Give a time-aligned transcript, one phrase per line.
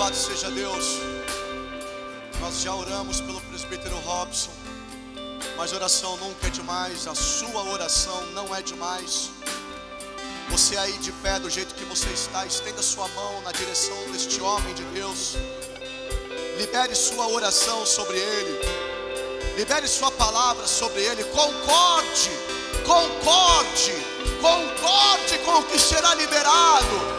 [0.00, 0.96] Louvado seja Deus.
[2.40, 4.50] Nós já oramos pelo presbítero Robson,
[5.58, 9.30] mas oração nunca é demais, a sua oração não é demais.
[10.48, 14.40] Você aí de pé, do jeito que você está, estenda sua mão na direção deste
[14.40, 15.34] homem de Deus.
[16.56, 18.58] Libere sua oração sobre ele.
[19.58, 21.24] Libere sua palavra sobre ele.
[21.24, 22.30] Concorde,
[22.86, 23.92] concorde,
[24.40, 27.09] concorde com o que será liberado.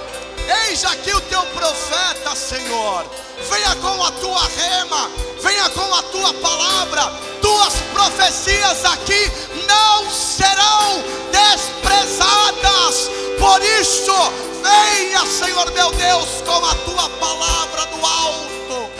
[0.67, 3.05] Eis aqui o teu profeta, Senhor.
[3.49, 5.09] Venha com a tua rema,
[5.41, 7.11] venha com a tua palavra.
[7.41, 9.31] Tuas profecias aqui
[9.67, 13.09] não serão desprezadas.
[13.39, 14.13] Por isso,
[14.61, 18.91] venha, Senhor meu Deus, com a tua palavra do alto,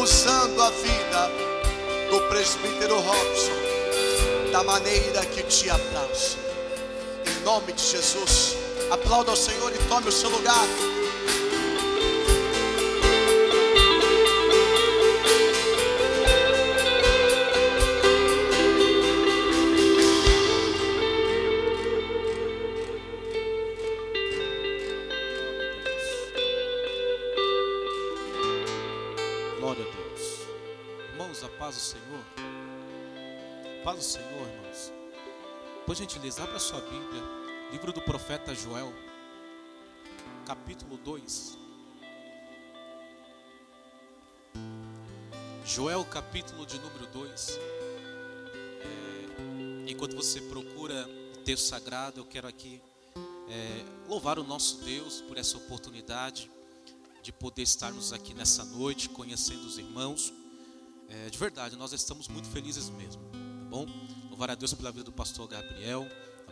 [0.00, 1.30] usando a vida
[2.10, 3.60] do presbítero Robson
[4.52, 6.36] da maneira que te apraz.
[7.26, 8.59] Em nome de Jesus.
[8.90, 10.66] Aplauda ao Senhor e tome o seu lugar.
[29.60, 30.40] Glória a Deus.
[31.12, 32.24] Irmãos, a paz do Senhor.
[33.84, 34.92] Paz do Senhor, irmãos.
[35.86, 37.39] Por gentileza, abra sua Bíblia.
[37.72, 38.92] Livro do profeta Joel,
[40.44, 41.56] capítulo 2.
[45.64, 47.58] Joel, capítulo de número 2.
[48.80, 52.82] É, enquanto você procura o texto sagrado, eu quero aqui
[53.48, 56.50] é, louvar o nosso Deus por essa oportunidade
[57.22, 60.32] de poder estarmos aqui nessa noite, conhecendo os irmãos.
[61.08, 63.38] É, de verdade, nós estamos muito felizes mesmo, tá
[63.68, 63.86] bom?
[64.28, 66.04] Louvar a Deus pela vida do pastor Gabriel,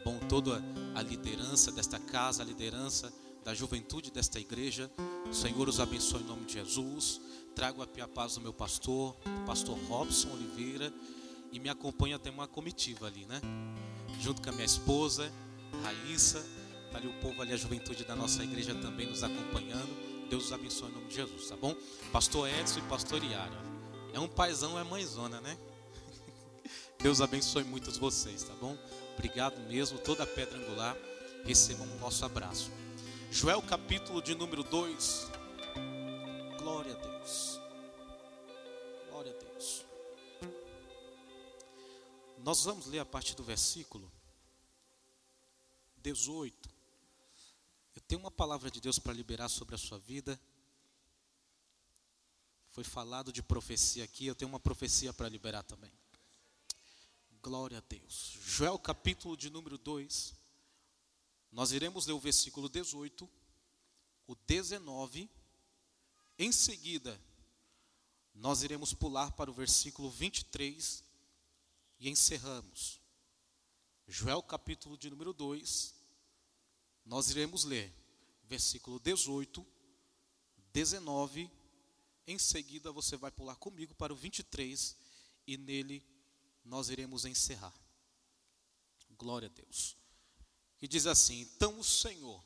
[0.09, 0.19] bom?
[0.27, 0.65] Toda
[0.95, 3.13] a liderança desta casa, a liderança
[3.45, 4.91] da juventude desta igreja.
[5.29, 7.21] O Senhor os abençoe em nome de Jesus.
[7.55, 9.15] Trago a paz do meu pastor,
[9.45, 10.91] pastor Robson Oliveira,
[11.53, 13.39] e me acompanha até uma comitiva ali, né?
[14.19, 15.31] Junto com a minha esposa,
[15.83, 16.43] Raíssa,
[16.91, 20.29] tá ali o povo ali, a juventude da nossa igreja também nos acompanhando.
[20.31, 21.75] Deus os abençoe em nome de Jesus, tá bom?
[22.13, 23.63] Pastor Edson e pastor Iara.
[24.15, 25.59] É um paizão, é mãezona, né?
[27.01, 28.77] Deus abençoe muitos vocês, tá bom?
[29.15, 30.97] Obrigado mesmo, toda a pedra angular.
[31.45, 32.73] Recebam o nosso abraço.
[33.31, 35.31] Joel capítulo de número 2.
[36.59, 37.61] Glória a Deus.
[39.11, 39.85] Glória a Deus.
[42.39, 44.11] Nós vamos ler a partir do versículo
[45.99, 46.69] 18.
[47.95, 50.39] Eu tenho uma palavra de Deus para liberar sobre a sua vida.
[52.71, 55.93] Foi falado de profecia aqui, eu tenho uma profecia para liberar também.
[57.49, 58.37] Glória a Deus.
[58.45, 60.35] Joel capítulo de número 2.
[61.51, 63.27] Nós iremos ler o versículo 18,
[64.27, 65.31] o 19.
[66.39, 67.19] Em seguida,
[68.35, 71.03] nós iremos pular para o versículo 23
[71.99, 73.01] e encerramos.
[74.07, 75.95] Joel capítulo de número 2.
[77.03, 77.91] Nós iremos ler
[78.45, 79.67] versículo 18,
[80.71, 81.51] 19.
[82.27, 84.95] Em seguida, você vai pular comigo para o 23
[85.47, 86.18] e nele
[86.69, 87.75] nós iremos encerrar.
[89.17, 89.97] Glória a Deus.
[90.77, 92.45] Que diz assim: Então o Senhor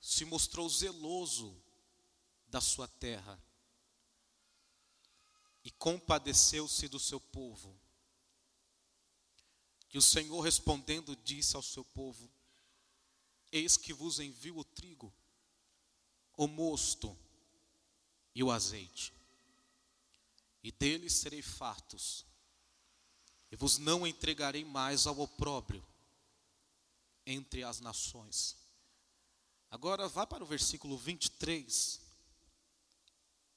[0.00, 1.56] se mostrou zeloso
[2.48, 3.40] da sua terra
[5.62, 7.78] e compadeceu-se do seu povo.
[9.88, 12.30] Que o Senhor respondendo disse ao seu povo:
[13.50, 15.12] Eis que vos envio o trigo,
[16.36, 17.16] o mosto
[18.34, 19.12] e o azeite,
[20.62, 22.24] e deles serei fartos,
[23.50, 25.84] e vos não entregarei mais ao opróbrio
[27.26, 28.56] entre as nações.
[29.70, 32.00] Agora vá para o versículo 23.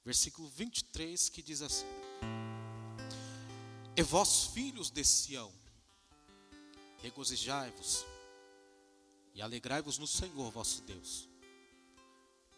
[0.04, 1.86] Versículo 23 que diz assim:
[3.96, 5.52] E vós, filhos de Sião,
[7.02, 8.04] regozijai-vos
[9.34, 11.28] e alegrai-vos no Senhor vosso Deus,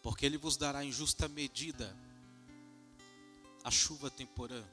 [0.03, 1.95] porque Ele vos dará em justa medida
[3.63, 4.63] a chuva temporã,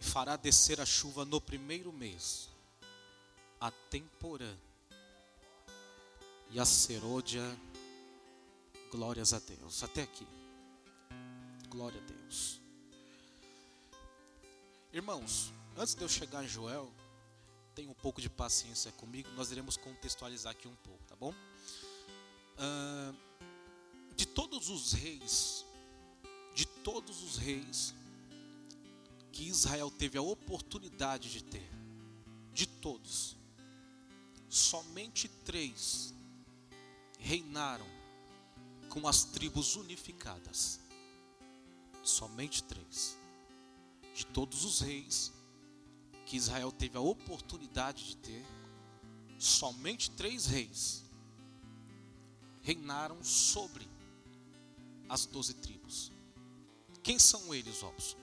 [0.00, 2.48] fará descer a chuva no primeiro mês,
[3.60, 4.56] a temporã
[6.50, 7.42] e a serôdia.
[8.90, 9.84] Glórias a Deus.
[9.84, 10.26] Até aqui.
[11.68, 12.60] Glória a Deus.
[14.92, 16.92] Irmãos, antes de eu chegar em Joel,
[17.76, 21.32] tenha um pouco de paciência comigo, nós iremos contextualizar aqui um pouco, tá bom?
[24.16, 25.64] De todos os reis,
[26.54, 27.94] de todos os reis
[29.40, 31.66] que Israel teve a oportunidade de ter,
[32.52, 33.34] de todos,
[34.50, 36.12] somente três
[37.18, 37.86] reinaram
[38.90, 40.78] com as tribos unificadas.
[42.02, 43.16] Somente três.
[44.14, 45.32] De todos os reis
[46.26, 48.44] que Israel teve a oportunidade de ter,
[49.38, 51.02] somente três reis
[52.60, 53.88] reinaram sobre
[55.08, 56.12] as doze tribos.
[57.02, 58.20] Quem são eles, Robson?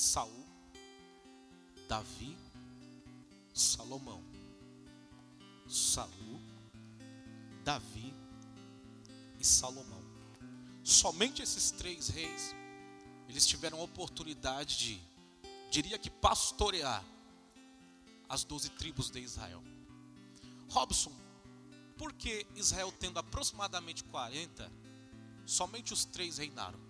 [0.00, 0.46] Saul,
[1.86, 2.34] Davi,
[3.52, 4.24] Salomão.
[5.68, 6.40] Saul,
[7.62, 8.14] Davi
[9.38, 10.02] e Salomão.
[10.82, 12.54] Somente esses três reis,
[13.28, 15.02] eles tiveram a oportunidade de,
[15.70, 17.04] diria que pastorear
[18.26, 19.62] as doze tribos de Israel.
[20.70, 21.12] Robson,
[21.98, 24.72] por que Israel tendo aproximadamente 40,
[25.44, 26.80] somente os três reinaram?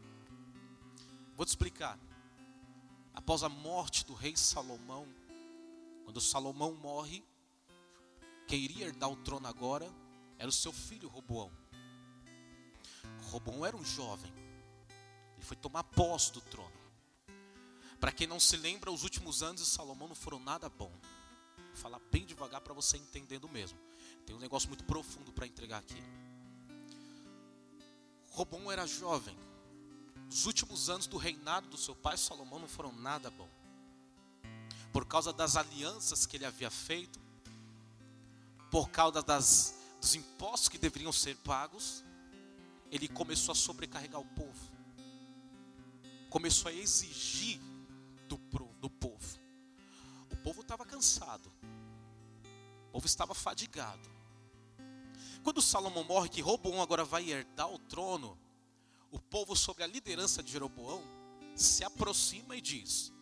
[1.36, 1.98] Vou te explicar.
[3.14, 5.06] Após a morte do rei Salomão,
[6.04, 7.24] quando Salomão morre,
[8.46, 9.90] quem iria herdar o trono agora
[10.38, 11.50] era o seu filho Roboão.
[13.30, 14.32] Roboão era um jovem,
[15.34, 16.80] ele foi tomar posse do trono.
[18.00, 20.90] Para quem não se lembra, os últimos anos de Salomão não foram nada bom.
[21.56, 23.78] Vou falar bem devagar para você entendendo mesmo.
[24.24, 26.02] Tem um negócio muito profundo para entregar aqui.
[28.30, 29.36] Robão era jovem.
[30.30, 33.48] Os últimos anos do reinado do seu pai Salomão não foram nada bom.
[34.92, 37.18] Por causa das alianças que ele havia feito,
[38.70, 42.04] por causa das, dos impostos que deveriam ser pagos,
[42.92, 44.70] ele começou a sobrecarregar o povo.
[46.28, 47.60] Começou a exigir
[48.28, 48.36] do,
[48.80, 49.40] do povo.
[50.30, 51.52] O povo estava cansado.
[52.88, 54.08] O povo estava fadigado.
[55.42, 58.38] Quando Salomão morre, que Roboão agora vai herdar o trono,
[59.10, 61.02] o povo, sob a liderança de Jeroboão,
[61.54, 63.12] se aproxima e diz,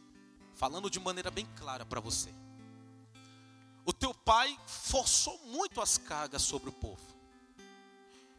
[0.55, 2.33] falando de maneira bem clara para você:
[3.85, 7.03] O teu pai forçou muito as cargas sobre o povo.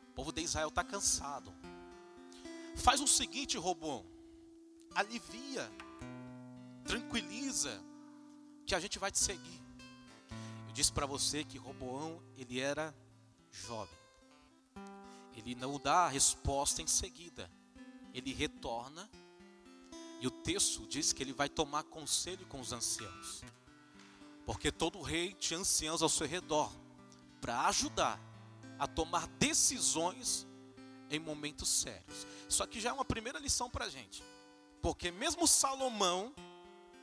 [0.09, 1.53] O povo de Israel está cansado.
[2.75, 4.05] Faz o seguinte, Roboão:
[4.93, 5.71] alivia,
[6.85, 7.81] tranquiliza,
[8.65, 9.59] que a gente vai te seguir
[10.79, 12.95] disse para você que Roboão, ele era
[13.51, 13.98] jovem.
[15.35, 17.49] Ele não dá a resposta em seguida.
[18.13, 19.09] Ele retorna
[20.19, 23.41] e o texto diz que ele vai tomar conselho com os anciãos.
[24.45, 26.71] Porque todo rei tinha anciãos ao seu redor
[27.39, 28.19] para ajudar
[28.77, 30.45] a tomar decisões
[31.09, 32.27] em momentos sérios.
[32.47, 34.23] Isso aqui já é uma primeira lição para a gente.
[34.81, 36.33] Porque mesmo Salomão,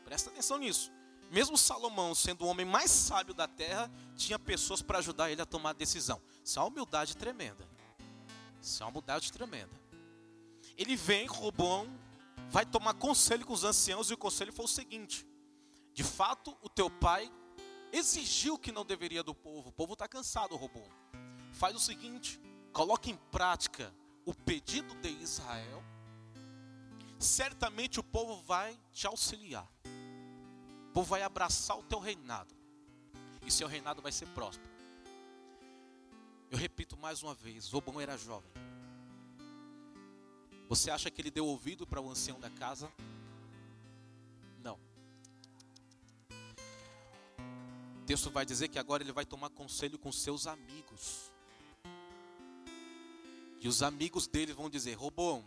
[0.04, 0.90] presta atenção nisso,
[1.30, 5.46] mesmo Salomão, sendo o homem mais sábio da terra, tinha pessoas para ajudar ele a
[5.46, 6.20] tomar decisão.
[6.44, 7.75] Isso é uma humildade tremenda.
[8.60, 9.72] Isso é uma humildade tremenda.
[10.76, 11.88] Ele vem, Robão,
[12.48, 15.26] vai tomar conselho com os anciãos, e o conselho foi o seguinte:
[15.92, 17.32] de fato, o teu pai
[17.92, 19.68] exigiu que não deveria do povo.
[19.68, 20.88] O povo está cansado, Robão.
[21.52, 22.40] Faz o seguinte:
[22.72, 23.94] coloque em prática
[24.24, 25.82] o pedido de Israel.
[27.18, 29.66] Certamente o povo vai te auxiliar
[30.96, 32.54] povo vai abraçar o teu reinado.
[33.44, 34.70] E seu reinado vai ser próspero.
[36.50, 38.50] Eu repito mais uma vez: Robão era jovem.
[40.68, 42.90] Você acha que ele deu ouvido para o ancião da casa?
[44.62, 44.78] Não.
[48.00, 51.30] O texto vai dizer que agora ele vai tomar conselho com seus amigos.
[53.60, 55.44] E os amigos dele vão dizer: Robão,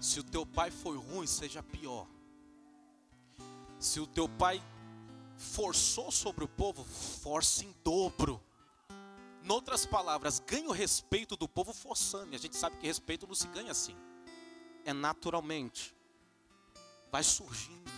[0.00, 2.06] se o teu pai foi ruim, seja pior.
[3.78, 4.62] Se o teu pai
[5.36, 8.40] forçou sobre o povo, force em dobro.
[9.48, 12.32] Outras palavras, ganhe o respeito do povo forçando.
[12.32, 13.94] E a gente sabe que respeito não se ganha assim.
[14.84, 15.94] É naturalmente.
[17.10, 17.90] Vai surgindo.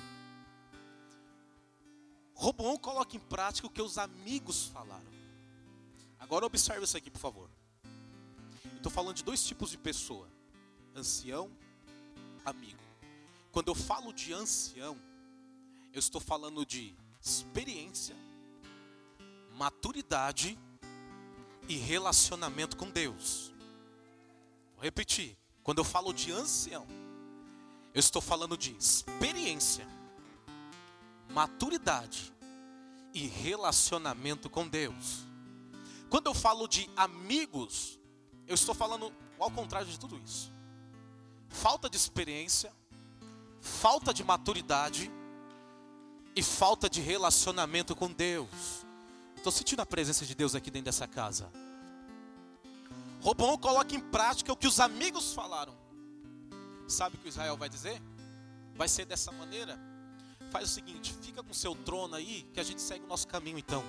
[2.35, 5.15] Roboão coloca em prática o que os amigos falaram.
[6.19, 7.49] Agora observe isso aqui, por favor.
[8.77, 10.29] Estou falando de dois tipos de pessoa:
[10.95, 11.51] ancião,
[12.45, 12.83] amigo.
[13.53, 14.99] Quando eu falo de ancião,
[15.93, 18.17] eu estou falando de experiência,
[19.53, 20.59] maturidade
[21.68, 23.52] e relacionamento com Deus.
[24.75, 25.37] Vou repetir.
[25.62, 26.87] Quando eu falo de ancião,
[27.94, 29.87] eu estou falando de experiência,
[31.30, 32.33] maturidade
[33.14, 35.25] e relacionamento com Deus.
[36.11, 37.99] Quando eu falo de amigos,
[38.47, 40.52] eu estou falando ao contrário de tudo isso.
[41.49, 42.73] Falta de experiência,
[43.61, 45.11] falta de maturidade
[46.37, 48.85] e falta de relacionamento com Deus.
[49.45, 51.53] Estou sentindo a presença de Deus aqui dentro dessa casa.
[53.21, 55.75] Robão coloca em prática o que os amigos falaram.
[56.89, 58.01] Sabe o que Israel vai dizer?
[58.75, 59.79] Vai ser dessa maneira.
[60.51, 63.59] Faz o seguinte, fica com seu trono aí, que a gente segue o nosso caminho
[63.59, 63.85] então.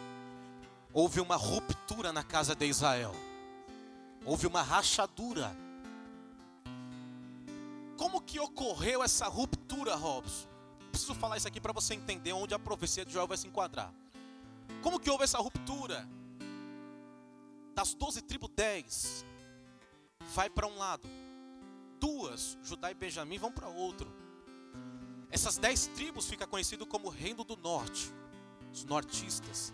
[0.92, 3.16] Houve uma ruptura na casa de Israel.
[4.26, 5.56] Houve uma rachadura
[7.96, 10.50] Como que ocorreu essa ruptura, Robson?
[10.92, 13.94] Preciso falar isso aqui para você entender onde a profecia de Joel vai se enquadrar.
[14.86, 16.08] Como que houve essa ruptura?
[17.74, 19.25] Das doze tribos, dez
[20.36, 21.10] vai para um lado.
[22.00, 24.15] Duas, Judá e Benjamim, vão para outro.
[25.32, 28.13] Essas dez tribos fica conhecido como Reino do Norte,
[28.72, 29.74] os nortistas.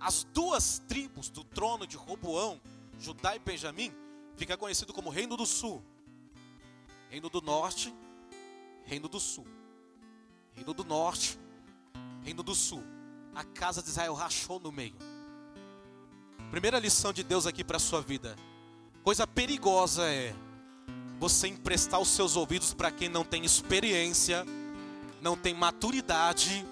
[0.00, 2.58] As duas tribos do trono de Roboão,
[2.98, 3.92] Judá e Benjamim,
[4.34, 5.84] fica conhecido como Reino do Sul.
[7.10, 7.94] Reino do Norte,
[8.86, 9.46] Reino do Sul.
[10.54, 11.38] Reino do Norte,
[12.24, 12.95] Reino do Sul.
[13.36, 14.96] A casa de Israel rachou no meio.
[16.50, 18.34] Primeira lição de Deus aqui para a sua vida.
[19.02, 20.34] Coisa perigosa é
[21.20, 24.42] você emprestar os seus ouvidos para quem não tem experiência,
[25.20, 26.64] não tem maturidade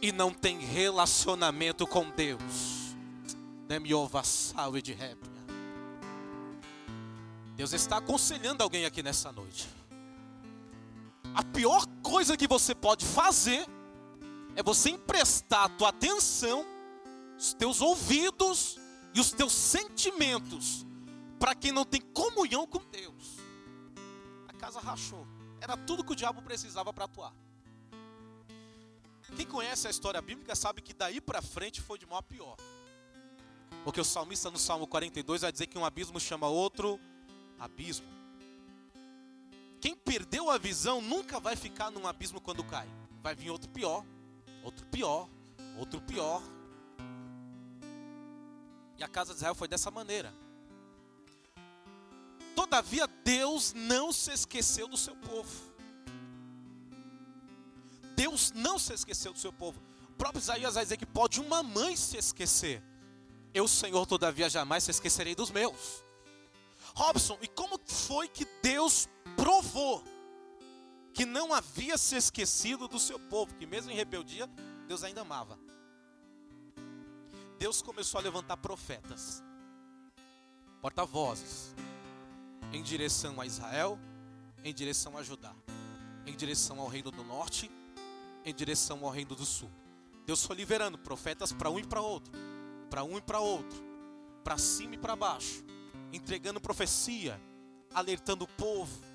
[0.00, 2.96] e não tem relacionamento com Deus.
[7.54, 9.68] Deus está aconselhando alguém aqui nessa noite.
[11.34, 13.66] A pior coisa que você pode fazer
[14.56, 16.64] é você emprestar a tua atenção,
[17.36, 18.78] os teus ouvidos
[19.14, 20.86] e os teus sentimentos
[21.38, 23.38] para quem não tem comunhão com Deus.
[24.48, 25.26] A casa rachou.
[25.60, 27.32] Era tudo que o diabo precisava para atuar.
[29.36, 32.56] Quem conhece a história bíblica sabe que daí para frente foi de mal a pior.
[33.84, 36.98] Porque o salmista no Salmo 42 vai dizer que um abismo chama outro
[37.58, 38.06] abismo.
[39.80, 42.88] Quem perdeu a visão nunca vai ficar num abismo quando cai.
[43.22, 44.04] Vai vir outro pior,
[44.68, 45.28] outro pior,
[45.78, 46.42] outro pior.
[48.98, 50.32] E a casa de Israel foi dessa maneira.
[52.54, 55.50] Todavia, Deus não se esqueceu do seu povo.
[58.14, 59.80] Deus não se esqueceu do seu povo.
[60.10, 62.82] O próprio Isaías vai dizer que pode uma mãe se esquecer.
[63.54, 66.04] Eu, Senhor, todavia jamais se esquecerei dos meus.
[66.94, 70.04] Robson, e como foi que Deus provou
[71.18, 74.48] que não havia se esquecido do seu povo, que mesmo em rebeldia,
[74.86, 75.58] Deus ainda amava?
[77.58, 79.42] Deus começou a levantar profetas,
[80.80, 81.74] porta-vozes,
[82.72, 83.98] em direção a Israel,
[84.62, 85.52] em direção a Judá,
[86.24, 87.68] em direção ao reino do norte,
[88.44, 89.72] em direção ao reino do sul.
[90.24, 92.32] Deus foi liberando profetas para um e para outro,
[92.88, 93.82] para um e para outro,
[94.44, 95.64] para cima e para baixo
[96.12, 97.40] entregando profecia,
[97.92, 99.07] alertando o povo,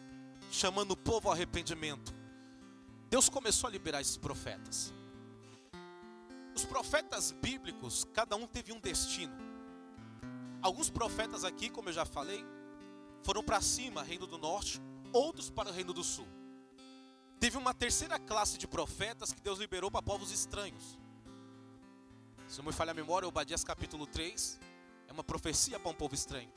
[0.53, 2.13] chamando o povo ao arrependimento.
[3.09, 4.93] Deus começou a liberar esses profetas.
[6.55, 9.33] Os profetas bíblicos, cada um teve um destino.
[10.61, 12.45] Alguns profetas aqui, como eu já falei,
[13.23, 14.79] foram para cima, reino do norte,
[15.11, 16.27] outros para o reino do sul.
[17.39, 20.99] Teve uma terceira classe de profetas que Deus liberou para povos estranhos.
[22.47, 24.59] Se não me falha a memória, Obadias capítulo 3
[25.07, 26.51] é uma profecia para um povo estranho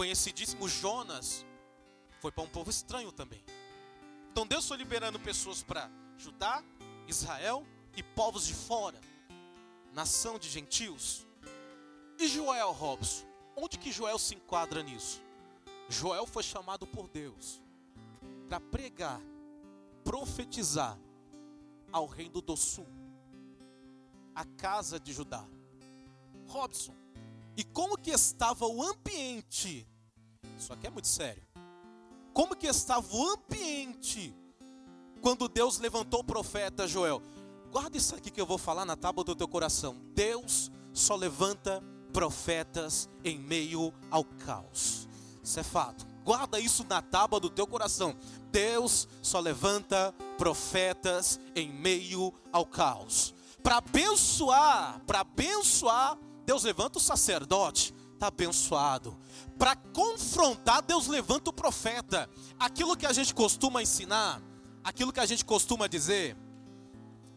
[0.00, 1.44] conhecidíssimo Jonas
[2.20, 3.42] foi para um povo estranho também.
[4.30, 6.62] Então Deus foi liberando pessoas para Judá,
[7.08, 9.00] Israel e povos de fora,
[9.92, 11.26] nação de gentios.
[12.18, 13.24] E Joel Robson,
[13.56, 15.20] onde que Joel se enquadra nisso?
[15.88, 17.60] Joel foi chamado por Deus
[18.48, 19.20] para pregar,
[20.04, 20.98] profetizar
[21.90, 22.86] ao reino do sul,
[24.34, 25.44] a casa de Judá.
[26.46, 26.94] Robson,
[27.56, 29.88] e como que estava o ambiente
[30.60, 31.42] isso aqui é muito sério.
[32.40, 34.34] Como que estava o ambiente
[35.20, 37.20] quando Deus levantou o profeta Joel?
[37.70, 39.94] Guarda isso aqui que eu vou falar na tábua do teu coração.
[40.14, 45.06] Deus só levanta profetas em meio ao caos.
[45.42, 46.06] Isso é fato.
[46.24, 48.16] Guarda isso na tábua do teu coração.
[48.50, 53.34] Deus só levanta profetas em meio ao caos.
[53.62, 56.16] Para abençoar, para abençoar,
[56.46, 59.16] Deus levanta o sacerdote está abençoado.
[59.58, 62.28] Para confrontar, Deus levanta o profeta.
[62.58, 64.42] Aquilo que a gente costuma ensinar,
[64.84, 66.36] aquilo que a gente costuma dizer,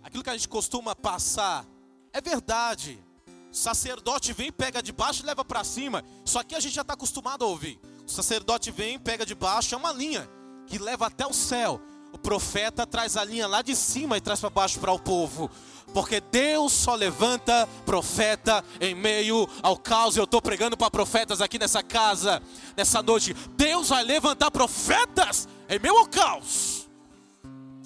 [0.03, 1.65] aquilo que a gente costuma passar,
[2.11, 3.01] é verdade.
[3.49, 6.03] Sacerdote vem, pega de baixo e leva para cima.
[6.25, 7.79] Isso aqui a gente já está acostumado a ouvir.
[8.05, 10.29] O sacerdote vem, pega de baixo, é uma linha
[10.67, 11.79] que leva até o céu.
[12.11, 15.49] O profeta traz a linha lá de cima e traz para baixo para o povo
[15.93, 20.17] porque Deus só levanta profeta em meio ao caos.
[20.17, 22.41] Eu estou pregando para profetas aqui nessa casa,
[22.75, 23.33] nessa noite.
[23.55, 26.89] Deus vai levantar profetas em meio ao caos.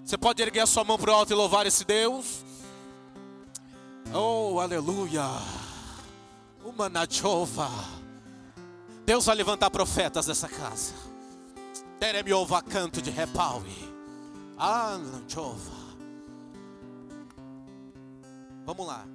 [0.03, 2.45] Você pode erguer a sua mão para o alto e louvar esse Deus?
[4.13, 5.25] Oh, aleluia!
[6.63, 7.69] Uma Najova.
[9.05, 10.93] Deus vai levantar profetas nessa casa.
[11.99, 13.93] Tereme ova canto de repaue.
[14.57, 15.76] Ah, Najova.
[18.67, 19.07] Vamos lá.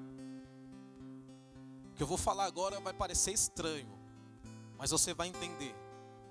[1.90, 3.86] O que eu vou falar agora vai parecer estranho,
[4.78, 5.74] mas você vai entender,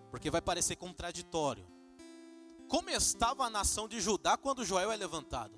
[0.10, 1.64] porque vai parecer contraditório.
[2.68, 5.54] como estava a nação de Judá quando Joel é levantado.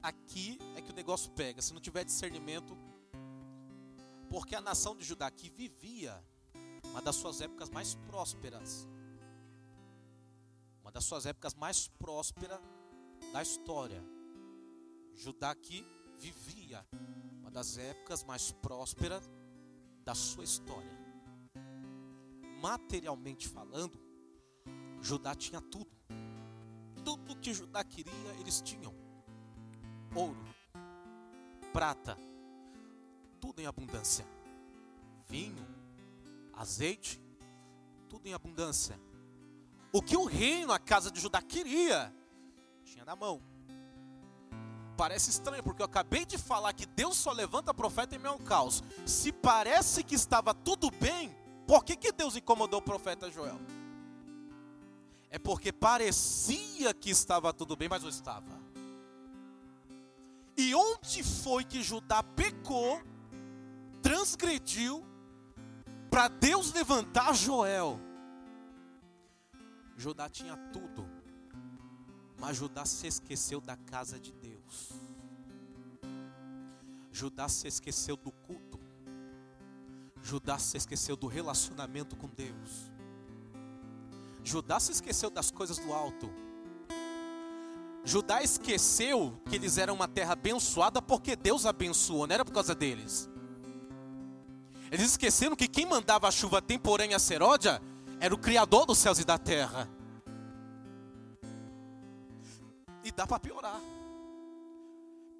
[0.00, 1.60] Aqui é que o negócio pega.
[1.60, 2.78] Se não tiver discernimento,
[4.30, 6.22] porque a nação de Judá que vivia
[6.84, 8.86] uma das suas épocas mais prósperas,
[10.82, 12.60] uma das suas épocas mais prósperas
[13.32, 14.04] da história.
[15.16, 16.86] Judá que vivia
[17.40, 19.28] uma das épocas mais prósperas
[20.04, 20.90] da sua história.
[22.60, 23.98] Materialmente falando,
[25.00, 25.90] Judá tinha tudo.
[27.04, 28.94] Tudo que Judá queria, eles tinham.
[30.14, 30.42] Ouro,
[31.72, 32.16] prata,
[33.40, 34.26] tudo em abundância.
[35.28, 35.66] Vinho,
[36.52, 37.20] azeite,
[38.08, 38.98] tudo em abundância.
[39.92, 42.12] O que o reino, a casa de Judá queria,
[42.84, 43.40] tinha na mão.
[44.96, 48.82] Parece estranho, porque eu acabei de falar que Deus só levanta profeta em meio caos.
[49.04, 51.36] Se parece que estava tudo bem,
[51.66, 53.60] por que, que Deus incomodou o profeta Joel?
[55.28, 58.58] É porque parecia que estava tudo bem, mas não estava.
[60.56, 63.02] E onde foi que Judá pecou,
[64.00, 65.04] transgrediu,
[66.08, 68.00] para Deus levantar Joel?
[69.98, 71.06] Judá tinha tudo,
[72.38, 74.55] mas Judá se esqueceu da casa de Deus.
[77.12, 78.78] Judá se esqueceu do culto.
[80.22, 82.90] Judá se esqueceu do relacionamento com Deus.
[84.44, 86.30] Judá se esqueceu das coisas do alto.
[88.04, 92.74] Judá esqueceu que eles eram uma terra abençoada porque Deus abençoou, não era por causa
[92.74, 93.28] deles.
[94.90, 97.82] Eles esqueceram que quem mandava a chuva temporânea a Seródia
[98.20, 99.88] era o Criador dos céus e da terra.
[103.02, 103.80] E dá para piorar.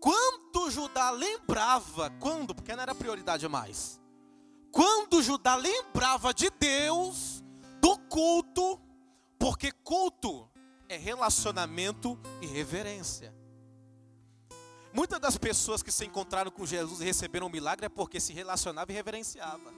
[0.01, 4.01] Quando Judá lembrava, quando, porque não era prioridade mais.
[4.71, 7.43] Quando Judá lembrava de Deus,
[7.81, 8.81] do culto,
[9.39, 10.51] porque culto
[10.89, 13.35] é relacionamento e reverência.
[14.93, 18.33] Muitas das pessoas que se encontraram com Jesus e receberam um milagre é porque se
[18.33, 19.73] relacionava e reverenciava,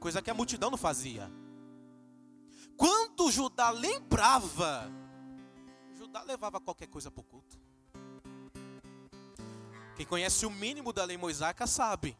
[0.00, 1.30] coisa que a multidão não fazia.
[2.76, 4.90] Quando Judá lembrava,
[5.94, 7.65] Judá levava qualquer coisa para o culto.
[9.96, 12.16] Quem conhece o mínimo da lei mosaica sabe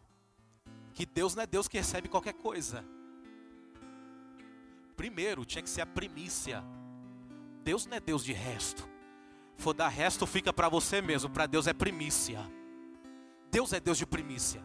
[0.95, 2.83] que Deus não é Deus que recebe qualquer coisa.
[4.97, 6.65] Primeiro tinha que ser a primícia.
[7.63, 8.89] Deus não é Deus de resto.
[9.59, 11.29] For dar resto, fica para você mesmo.
[11.29, 12.41] Para Deus é primícia.
[13.51, 14.63] Deus é Deus de primícia.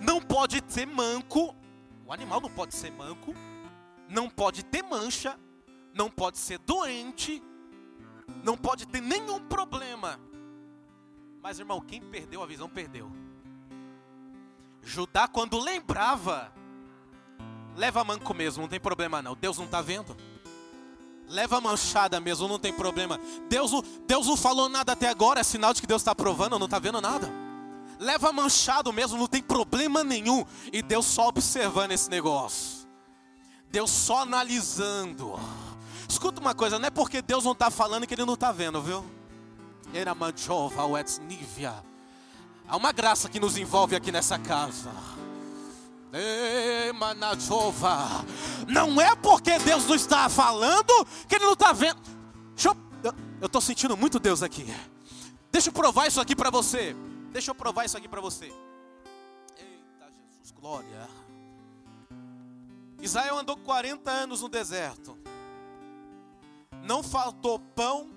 [0.00, 1.54] Não pode ter manco.
[2.04, 3.32] O animal não pode ser manco.
[4.08, 5.38] Não pode ter mancha.
[5.94, 7.40] Não pode ser doente.
[8.42, 10.18] Não pode ter nenhum problema.
[11.42, 13.10] Mas, irmão, quem perdeu a visão, perdeu.
[14.82, 16.52] Judá, quando lembrava,
[17.76, 19.34] leva manco mesmo, não tem problema não.
[19.34, 20.16] Deus não está vendo.
[21.28, 23.18] Leva manchada mesmo, não tem problema.
[23.48, 23.70] Deus,
[24.06, 26.78] Deus não falou nada até agora, é sinal de que Deus está provando, não está
[26.78, 27.30] vendo nada.
[27.98, 30.44] Leva manchado mesmo, não tem problema nenhum.
[30.72, 32.88] E Deus só observando esse negócio.
[33.70, 35.38] Deus só analisando.
[36.08, 38.82] Escuta uma coisa, não é porque Deus não está falando que Ele não está vendo,
[38.82, 39.19] viu?
[42.68, 44.90] Há uma graça que nos envolve aqui nessa casa.
[48.68, 52.00] Não é porque Deus não está falando que Ele não está vendo.
[53.40, 54.66] Eu estou sentindo muito Deus aqui.
[55.50, 56.94] Deixa eu provar isso aqui para você.
[57.32, 58.52] Deixa eu provar isso aqui para você.
[59.56, 61.08] Eita Jesus, glória.
[63.00, 65.16] Israel andou 40 anos no deserto.
[66.82, 68.10] Não faltou pão,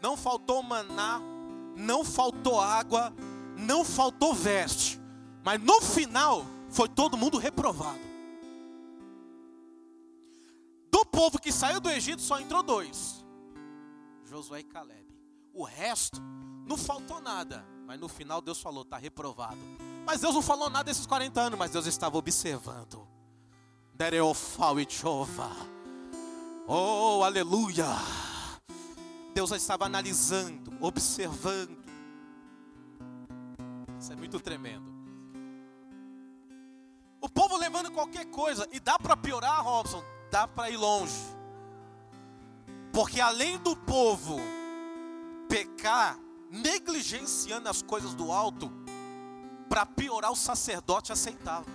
[0.00, 1.20] não faltou maná,
[1.76, 3.12] não faltou água,
[3.56, 5.00] não faltou veste.
[5.44, 7.98] Mas no final, foi todo mundo reprovado.
[10.90, 13.24] Do povo que saiu do Egito só entrou dois:
[14.24, 15.08] Josué e Caleb.
[15.52, 16.20] O resto
[16.66, 19.58] não faltou nada, mas no final Deus falou: está reprovado.
[20.06, 23.06] Mas Deus não falou nada desses 40 anos, mas Deus estava observando.
[23.94, 25.50] Dereofal e chova.
[26.66, 27.86] Oh, aleluia.
[29.38, 31.78] Deus estava analisando, observando.
[33.96, 34.92] Isso é muito tremendo.
[37.20, 38.66] O povo levando qualquer coisa.
[38.72, 40.02] E dá para piorar, Robson?
[40.28, 41.14] Dá para ir longe.
[42.92, 44.40] Porque além do povo
[45.48, 46.18] pecar,
[46.50, 48.68] negligenciando as coisas do alto,
[49.68, 51.66] para piorar, o sacerdote aceitava.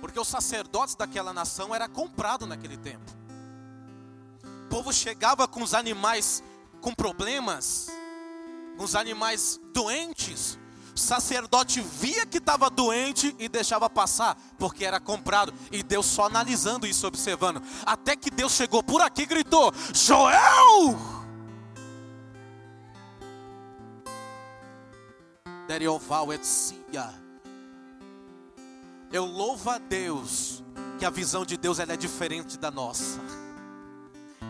[0.00, 3.23] Porque os sacerdotes daquela nação era comprado naquele tempo.
[4.74, 6.42] O povo chegava com os animais
[6.80, 7.92] com problemas,
[8.76, 10.58] com os animais doentes,
[10.96, 15.54] sacerdote via que estava doente e deixava passar, porque era comprado.
[15.70, 17.62] E Deus só analisando isso, observando.
[17.86, 20.98] Até que Deus chegou por aqui e gritou: Joel!
[29.12, 30.64] Eu louvo a Deus
[30.98, 33.43] que a visão de Deus ela é diferente da nossa.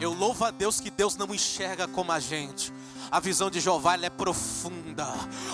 [0.01, 2.73] Eu louvo a Deus que Deus não enxerga como a gente.
[3.11, 5.07] A visão de Jeová é profunda.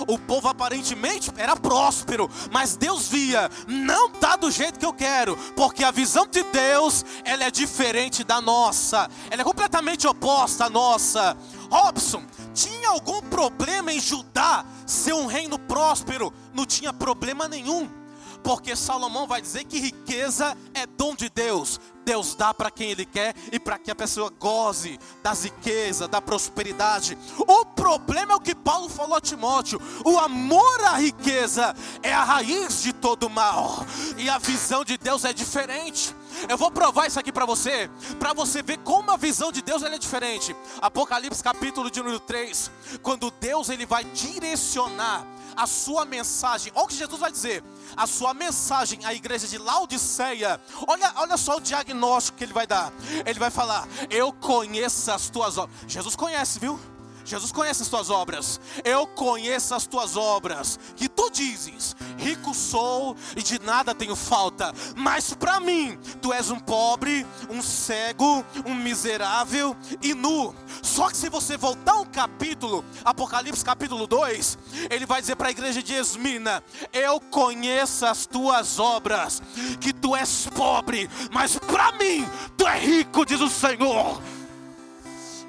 [0.08, 5.36] O povo aparentemente era próspero, mas Deus via, não tá do jeito que eu quero,
[5.54, 9.10] porque a visão de Deus ela é diferente da nossa.
[9.30, 11.36] Ela é completamente oposta à nossa.
[11.70, 12.24] Robson,
[12.54, 16.32] tinha algum problema em Judá ser um reino próspero?
[16.54, 17.99] Não tinha problema nenhum
[18.42, 21.80] porque Salomão vai dizer que riqueza é dom de Deus.
[22.04, 26.20] Deus dá para quem Ele quer e para que a pessoa goze das riquezas, da
[26.20, 27.16] prosperidade.
[27.38, 32.24] O problema é o que Paulo falou a Timóteo: o amor à riqueza é a
[32.24, 36.14] raiz de todo mal, e a visão de Deus é diferente.
[36.48, 39.82] Eu vou provar isso aqui para você, para você ver como a visão de Deus
[39.82, 40.56] é diferente.
[40.80, 42.70] Apocalipse capítulo de número 3,
[43.02, 46.72] quando Deus ele vai direcionar a sua mensagem.
[46.74, 47.62] Olha o que Jesus vai dizer:
[47.96, 50.60] a sua mensagem à igreja de Laodiceia.
[50.86, 52.92] Olha, olha só o diagnóstico que ele vai dar.
[53.26, 55.76] Ele vai falar: Eu conheço as tuas obras.
[55.86, 56.78] Jesus conhece, viu?
[57.24, 58.60] Jesus conhece as tuas obras.
[58.84, 60.78] Eu conheço as tuas obras.
[60.96, 64.72] Que tu dizes: Rico sou e de nada tenho falta.
[64.96, 70.54] Mas para mim, tu és um pobre, um cego, um miserável e nu.
[70.82, 74.58] Só que se você voltar um capítulo, Apocalipse capítulo 2,
[74.90, 79.42] ele vai dizer para a igreja de Esmina: Eu conheço as tuas obras,
[79.80, 84.20] que tu és pobre, mas para mim tu és rico, diz o Senhor.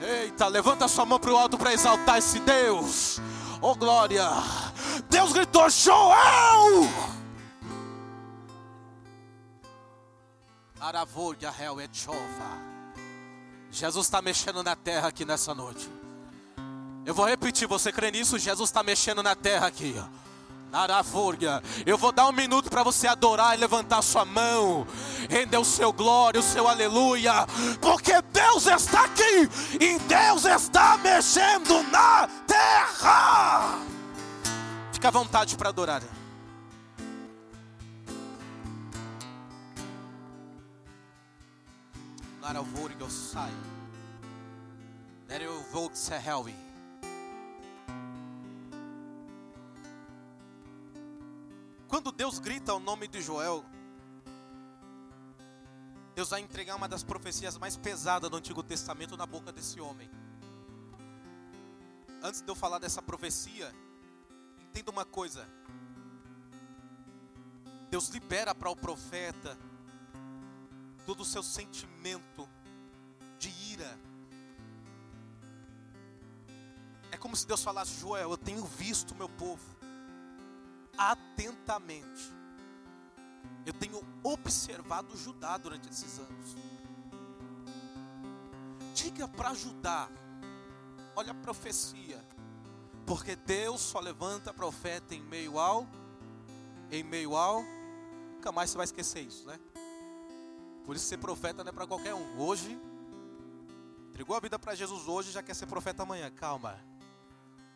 [0.02, 3.20] Eita, levanta sua mão para o alto para exaltar esse Deus.
[3.62, 4.28] Oh glória!
[5.08, 5.68] Deus gritou!
[10.80, 12.18] Aravoria réu é chova.
[13.70, 15.88] Jesus está mexendo na terra aqui nessa noite.
[17.06, 18.40] Eu vou repetir, você crê nisso?
[18.40, 19.96] Jesus está mexendo na terra aqui.
[20.72, 21.62] Arafúria.
[21.86, 24.88] Eu vou dar um minuto para você adorar e levantar sua mão,
[25.30, 27.46] render o seu glória, o seu aleluia,
[27.82, 33.80] porque Deus está aqui e Deus está mexendo na terra.
[34.94, 36.02] Fica à vontade para adorar.
[42.42, 43.52] Arafúria, sai.
[45.30, 46.71] eu vou ser helvi.
[51.92, 53.66] Quando Deus grita o nome de Joel,
[56.16, 60.10] Deus vai entregar uma das profecias mais pesadas do Antigo Testamento na boca desse homem.
[62.24, 63.76] Antes de eu falar dessa profecia,
[64.70, 65.46] entenda uma coisa.
[67.90, 69.58] Deus libera para o profeta
[71.06, 72.48] todo o seu sentimento
[73.38, 74.00] de ira.
[77.12, 79.81] É como se Deus falasse: Joel, eu tenho visto meu povo
[81.02, 82.32] atentamente.
[83.66, 86.56] Eu tenho observado Judá durante esses anos.
[88.94, 90.08] Diga para Judá,
[91.16, 92.24] olha a profecia,
[93.06, 95.88] porque Deus só levanta profeta em meio ao,
[96.92, 97.64] em meio ao,
[98.36, 99.60] nunca mais você vai esquecer isso, né?
[100.86, 102.40] Por isso ser profeta não é para qualquer um.
[102.40, 102.78] Hoje,
[104.10, 106.30] entregou a vida para Jesus hoje, já quer ser profeta amanhã.
[106.30, 106.80] Calma,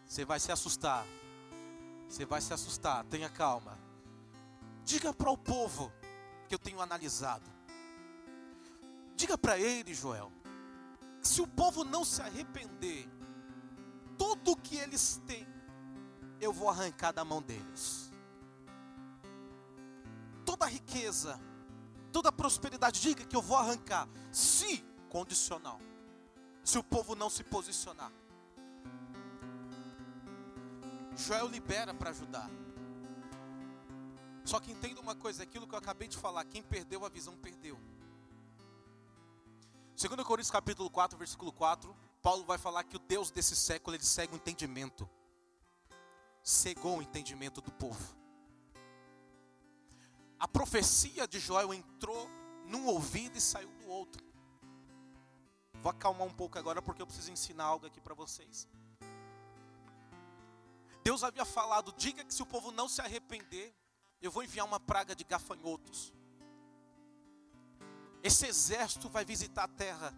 [0.06, 1.06] você vai se assustar.
[2.08, 3.78] Você vai se assustar, tenha calma.
[4.84, 5.92] Diga para o povo
[6.48, 7.50] que eu tenho analisado.
[9.16, 10.32] Diga para ele, Joel,
[11.22, 13.10] se o povo não se arrepender,
[14.18, 15.48] tudo o que eles têm,
[16.40, 18.12] eu vou arrancar da mão deles.
[20.46, 21.40] Toda a riqueza,
[22.12, 25.80] toda a prosperidade, diga que eu vou arrancar, se condicional.
[26.64, 28.12] Se o povo não se posicionar.
[31.16, 32.50] Joel libera para ajudar.
[34.44, 37.36] Só que entenda uma coisa, aquilo que eu acabei de falar, quem perdeu a visão
[37.38, 37.80] perdeu.
[39.96, 44.04] 2 Coríntios capítulo 4, versículo 4, Paulo vai falar que o Deus desse século, ele
[44.04, 45.10] cega o entendimento.
[46.44, 48.16] Cegou o entendimento do povo.
[50.38, 52.30] A profecia de Joel entrou
[52.66, 54.24] num ouvido e saiu do outro.
[55.82, 58.68] Vou acalmar um pouco agora porque eu preciso ensinar algo aqui para vocês.
[61.06, 63.72] Deus havia falado: diga que se o povo não se arrepender,
[64.20, 66.12] eu vou enviar uma praga de gafanhotos.
[68.24, 70.12] Esse exército vai visitar a terra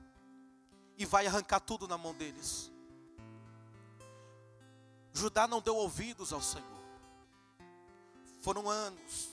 [0.97, 2.71] e vai arrancar tudo na mão deles.
[5.11, 6.65] Judá não deu ouvidos ao Senhor.
[8.39, 9.29] Foram anos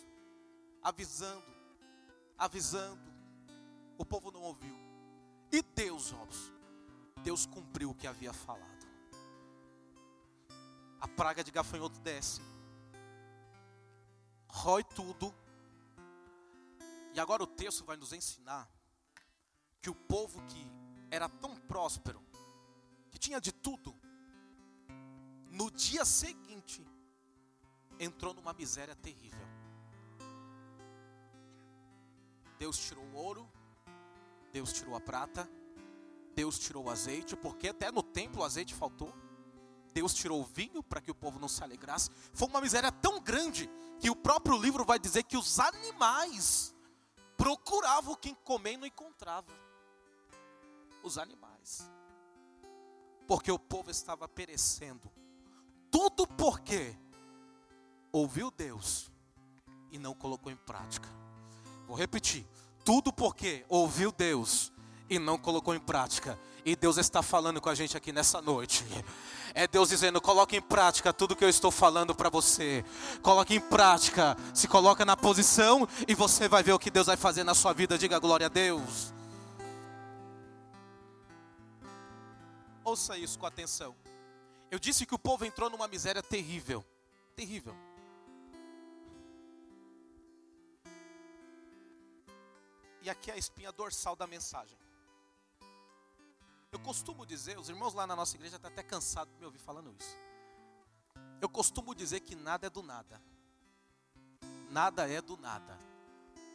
[0.82, 1.54] avisando,
[2.36, 3.14] avisando.
[3.96, 4.76] O povo não ouviu.
[5.52, 6.50] E Deus, Robson,
[7.22, 8.73] Deus cumpriu o que havia falado.
[11.04, 12.40] A praga de gafanhoto desce,
[14.48, 15.34] rói tudo.
[17.12, 18.66] E agora o texto vai nos ensinar
[19.82, 20.66] que o povo que
[21.10, 22.22] era tão próspero,
[23.10, 23.94] que tinha de tudo,
[25.50, 26.82] no dia seguinte
[28.00, 29.46] entrou numa miséria terrível.
[32.58, 33.52] Deus tirou o ouro,
[34.54, 35.46] Deus tirou a prata,
[36.34, 39.23] Deus tirou o azeite, porque até no templo o azeite faltou.
[39.94, 42.10] Deus tirou o vinho para que o povo não se alegrasse.
[42.32, 46.74] Foi uma miséria tão grande que o próprio livro vai dizer que os animais
[47.36, 49.54] procuravam quem comer e não encontravam.
[51.04, 51.88] Os animais.
[53.28, 55.08] Porque o povo estava perecendo.
[55.90, 56.98] Tudo porque
[58.10, 59.12] ouviu Deus
[59.92, 61.08] e não colocou em prática.
[61.86, 62.44] Vou repetir.
[62.84, 64.72] Tudo porque ouviu Deus
[65.08, 66.38] e não colocou em prática.
[66.64, 68.84] E Deus está falando com a gente aqui nessa noite.
[69.54, 72.84] É Deus dizendo: coloque em prática tudo que eu estou falando para você.
[73.22, 77.16] Coloque em prática, se coloca na posição e você vai ver o que Deus vai
[77.16, 77.96] fazer na sua vida.
[77.96, 79.14] Diga glória a Deus.
[82.84, 83.94] Ouça isso com atenção.
[84.70, 86.84] Eu disse que o povo entrou numa miséria terrível.
[87.36, 87.74] Terrível.
[93.02, 94.76] E aqui é a espinha dorsal da mensagem.
[96.74, 99.60] Eu costumo dizer, os irmãos lá na nossa igreja estão até cansados de me ouvir
[99.60, 100.16] falando isso.
[101.40, 103.22] Eu costumo dizer que nada é do nada.
[104.70, 105.78] Nada é do nada.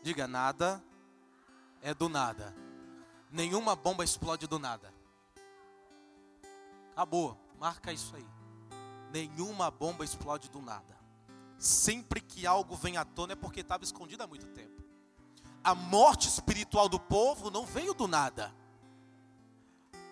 [0.04, 0.84] Diga, nada
[1.82, 2.54] é do nada.
[3.32, 4.94] Nenhuma bomba explode do nada.
[6.92, 8.28] Acabou, marca isso aí.
[9.14, 11.00] Nenhuma bomba explode do nada.
[11.58, 14.80] Sempre que algo vem à tona é porque estava escondido há muito tempo
[15.64, 18.54] a morte espiritual do povo não veio do nada.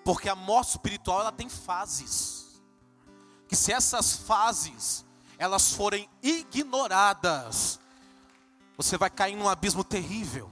[0.07, 2.61] Porque a morte espiritual ela tem fases.
[3.45, 5.05] Que se essas fases
[5.37, 7.77] elas forem ignoradas,
[8.77, 10.49] você vai cair num abismo terrível.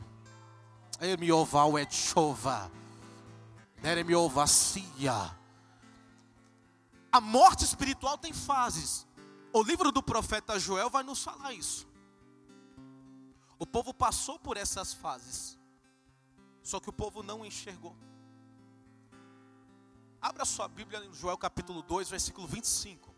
[0.99, 2.69] Emioval é chova.
[3.81, 5.33] Neremiovacia.
[7.09, 9.07] A morte espiritual tem fases.
[9.53, 11.87] O livro do profeta Joel vai nos falar isso.
[13.57, 15.57] O povo passou por essas fases,
[16.61, 17.95] só que o povo não enxergou.
[20.27, 23.13] Abra sua Bíblia em Joel capítulo 2, versículo 25.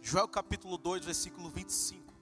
[0.00, 2.14] Joel capítulo 2, versículo 25.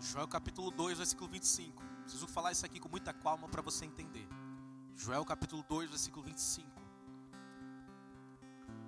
[0.00, 1.80] Joel capítulo 2, versículo 25.
[2.02, 4.26] Preciso falar isso aqui com muita calma para você entender.
[4.96, 6.70] Joel capítulo 2, versículo 25.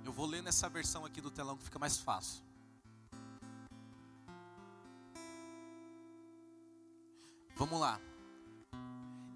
[0.05, 2.43] Eu vou ler nessa versão aqui do telão que fica mais fácil.
[7.57, 8.01] Vamos lá.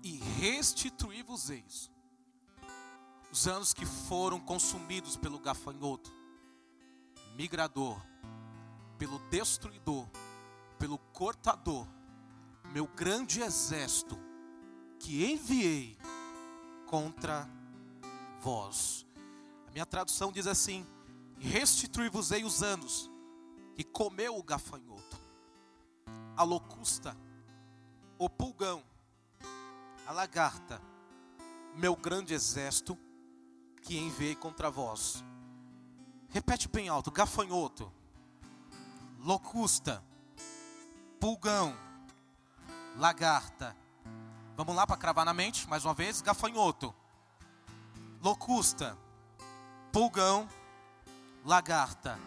[0.03, 1.91] E restituí-vos-eis
[3.31, 6.11] os anos que foram consumidos pelo gafanhoto,
[7.37, 8.01] migrador,
[8.97, 10.09] pelo destruidor
[10.79, 11.87] pelo cortador,
[12.73, 14.17] meu grande exército
[15.01, 15.98] que enviei
[16.89, 17.49] contra
[18.41, 19.07] vós.
[19.67, 20.87] A minha tradução diz assim:
[21.39, 23.11] Restituí-vos-ei os anos
[23.75, 25.17] que comeu o gafanhoto,
[26.37, 27.17] a locusta,
[28.19, 28.83] o pulgão,
[30.07, 30.81] a lagarta,
[31.77, 32.99] meu grande exército
[33.83, 35.23] que enviei contra vós.
[36.31, 37.93] Repete bem alto: gafanhoto,
[39.19, 40.03] locusta,
[41.21, 41.77] pulgão,
[42.97, 43.77] lagarta.
[44.59, 46.93] Vamos lá para cravar na mente, mais uma vez, gafanhoto,
[48.21, 48.99] locusta,
[49.93, 50.49] pulgão,
[51.45, 52.19] lagarta.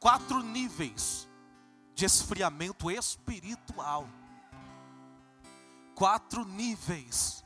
[0.00, 1.28] Quatro níveis
[1.94, 4.08] de esfriamento espiritual.
[5.94, 7.44] Quatro níveis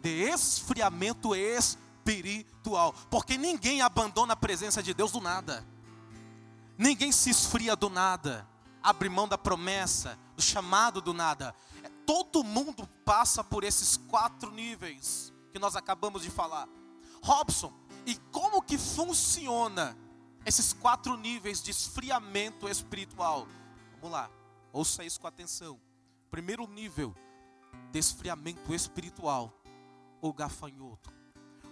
[0.00, 2.94] de esfriamento espiritual.
[3.10, 5.62] Porque ninguém abandona a presença de Deus do nada.
[6.78, 8.48] Ninguém se esfria do nada
[8.82, 11.54] abre mão da promessa, do chamado do nada.
[12.06, 16.68] Todo mundo passa por esses quatro níveis que nós acabamos de falar.
[17.22, 17.72] Robson,
[18.06, 19.96] e como que funciona
[20.44, 23.46] esses quatro níveis de esfriamento espiritual?
[24.00, 24.30] Vamos lá,
[24.72, 25.80] ouça isso com atenção.
[26.30, 27.14] Primeiro nível
[27.90, 29.52] de esfriamento espiritual,
[30.20, 31.12] o gafanhoto.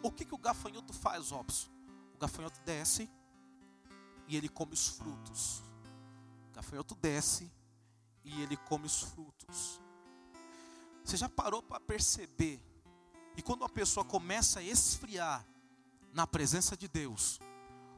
[0.03, 1.69] O que, que o gafanhoto faz, Robson?
[2.15, 3.11] O gafanhoto desce
[4.29, 5.63] e ele come os frutos
[6.61, 7.51] gafanhoto desce
[8.23, 9.80] e ele come os frutos.
[11.11, 12.63] Você já parou para perceber
[13.35, 15.45] que quando uma pessoa começa a esfriar
[16.15, 17.41] na presença de Deus,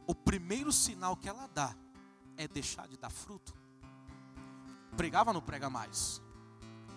[0.07, 1.77] o primeiro sinal que ela dá
[2.38, 3.53] é deixar de dar fruto?
[4.96, 6.22] Pregava, não prega mais.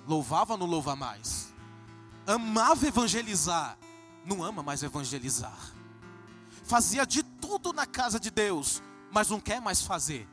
[0.07, 1.53] Louvava, não louva mais.
[2.25, 3.77] Amava evangelizar,
[4.25, 5.73] não ama mais evangelizar.
[6.63, 10.25] Fazia de tudo na casa de Deus, mas não quer mais fazer.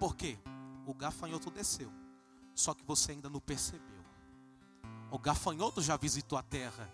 [0.00, 0.36] Por quê?
[0.84, 1.92] O gafanhoto desceu.
[2.56, 3.97] Só que você ainda não percebeu.
[5.10, 6.90] O gafanhoto já visitou a terra.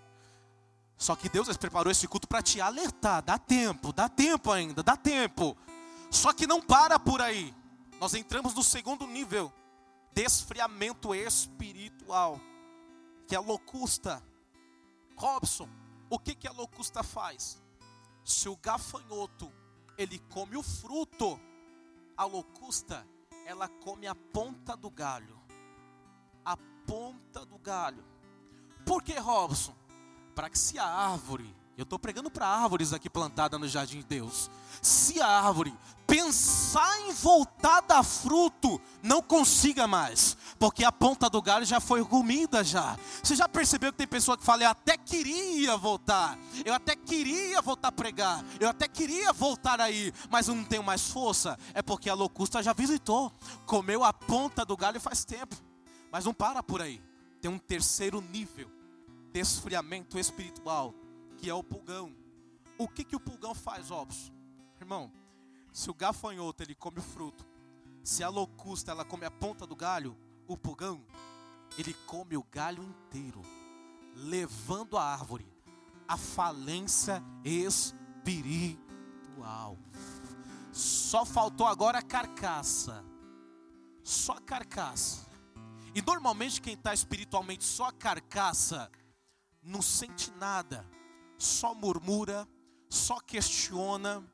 [0.97, 3.23] Só que Deus preparou esse culto para te alertar.
[3.23, 5.57] Dá tempo, dá tempo ainda, dá tempo.
[6.11, 7.55] Só que não para por aí.
[8.01, 9.53] Nós entramos no segundo nível
[10.15, 12.41] desfriamento espiritual,
[13.27, 14.23] que a locusta.
[15.17, 15.69] Robson,
[16.09, 17.61] o que, que a locusta faz?
[18.25, 19.53] Se o gafanhoto
[19.99, 21.39] ele come o fruto,
[22.17, 23.07] a locusta
[23.45, 25.44] ela come a ponta do galho.
[26.87, 28.05] Ponta do galho.
[28.85, 29.75] Por que, Robson?
[30.35, 34.05] Para que se a árvore eu estou pregando para árvores aqui plantadas no jardim de
[34.05, 34.49] Deus.
[34.81, 35.75] Se a árvore
[36.07, 41.81] pensar em voltar a dar fruto, não consiga mais, porque a ponta do galho já
[41.81, 42.97] foi comida já.
[43.21, 46.39] Você já percebeu que tem pessoa que fala: "Eu até queria voltar.
[46.65, 48.45] Eu até queria voltar a pregar.
[48.61, 51.59] Eu até queria voltar aí, mas eu não tenho mais força".
[51.73, 53.33] É porque a locusta já visitou,
[53.67, 55.57] comeu a ponta do galho faz tempo.
[56.15, 57.03] Mas não para por aí.
[57.41, 58.71] Tem um terceiro nível
[59.33, 60.95] de esfriamento espiritual
[61.37, 62.15] que é o pulgão.
[62.79, 64.33] O que, que o pulgão faz, óbvio?
[64.81, 65.11] Irmão,
[65.73, 67.45] se o gafanhoto ele come o fruto,
[68.05, 71.05] se a locusta ela come a ponta do galho, o pulgão
[71.77, 73.43] ele come o galho inteiro,
[74.15, 75.53] levando a árvore
[76.07, 78.77] à falência espiritual.
[80.71, 83.05] Só faltou agora a carcaça.
[84.05, 85.34] Só a carcaça.
[85.95, 88.91] E normalmente quem está espiritualmente só a carcaça
[89.63, 90.85] não sente nada
[91.39, 92.49] só murmura,
[92.89, 94.25] só questiona.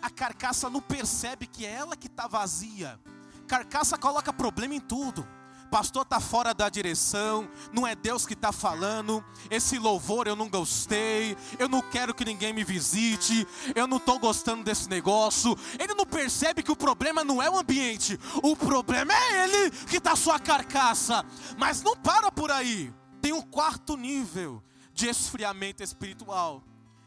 [0.00, 2.98] A carcaça não percebe que é ela que está vazia.
[3.46, 5.26] Carcaça coloca problema em tudo.
[5.70, 9.24] Pastor está fora da direção, não é Deus que está falando.
[9.48, 14.18] Esse louvor eu não gostei, eu não quero que ninguém me visite, eu não estou
[14.18, 15.56] gostando desse negócio.
[15.78, 19.98] Ele não percebe que o problema não é o ambiente, o problema é ele que
[19.98, 21.24] está sua carcaça.
[21.56, 26.64] Mas não para por aí, tem um quarto nível de esfriamento espiritual,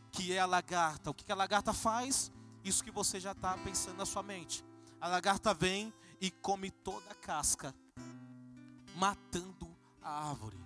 [0.10, 1.10] que é a lagarta.
[1.10, 2.32] O que a lagarta faz?
[2.64, 4.64] Isso que você já está pensando na sua mente.
[5.02, 7.76] A lagarta vem e come toda a casca,
[8.96, 9.70] matando
[10.02, 10.58] a árvore.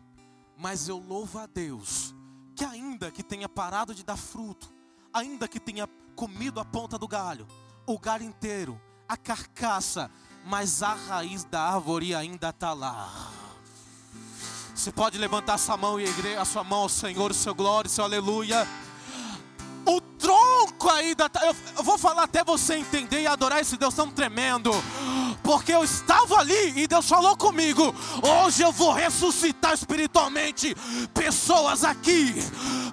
[0.57, 2.15] Mas eu louvo a Deus,
[2.55, 4.73] que ainda que tenha parado de dar fruto,
[5.13, 7.47] ainda que tenha comido a ponta do galho,
[7.85, 10.09] o galho inteiro, a carcaça,
[10.45, 13.31] mas a raiz da árvore ainda está lá.
[14.73, 16.05] Você pode levantar sua mão e
[16.39, 18.67] a sua mão ao Senhor, o seu glória, o seu aleluia.
[19.85, 21.29] O tronco aí da.
[21.75, 24.71] Eu vou falar até você entender e adorar esse Deus tão tremendo.
[25.47, 27.95] Porque eu estava ali e Deus falou comigo.
[28.21, 30.75] Hoje eu vou ressuscitar espiritualmente
[31.13, 32.35] pessoas aqui.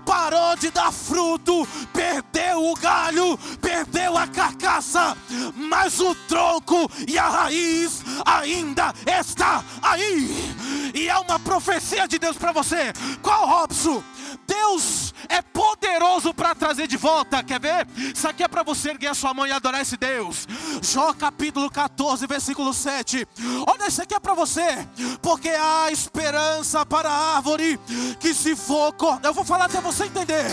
[0.07, 5.17] Parou de dar fruto, perdeu o galho, perdeu a carcaça,
[5.57, 10.55] mas o tronco e a raiz ainda está aí.
[10.95, 12.93] E é uma profecia de Deus para você.
[13.21, 14.01] Qual Robson?
[14.47, 17.43] Deus é poderoso para trazer de volta.
[17.43, 17.87] Quer ver?
[18.15, 20.47] Isso aqui é para você erguer a sua mão e adorar esse Deus.
[20.83, 23.27] Jó capítulo 14, versículo 7.
[23.67, 24.87] Olha, isso aqui é para você.
[25.23, 27.79] Porque há esperança para a árvore
[28.21, 29.29] que se for cortada.
[29.29, 30.45] Eu vou falar até você entender.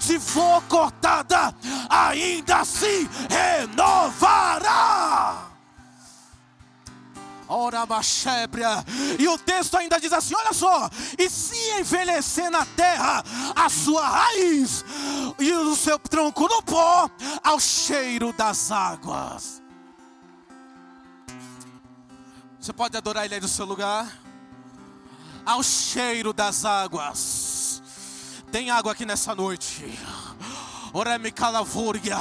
[0.00, 1.54] Se for cortada,
[1.88, 5.47] ainda assim renovará.
[7.48, 8.84] Ora bachébria.
[9.18, 13.24] E o texto ainda diz assim: olha só, e se envelhecer na terra
[13.56, 14.84] a sua raiz
[15.38, 17.10] e o seu tronco no pó,
[17.42, 19.62] ao cheiro das águas.
[22.60, 24.06] Você pode adorar ele aí no seu lugar?
[25.46, 27.82] Ao cheiro das águas.
[28.52, 29.98] Tem água aqui nessa noite.
[30.92, 32.18] Oreme calavúria.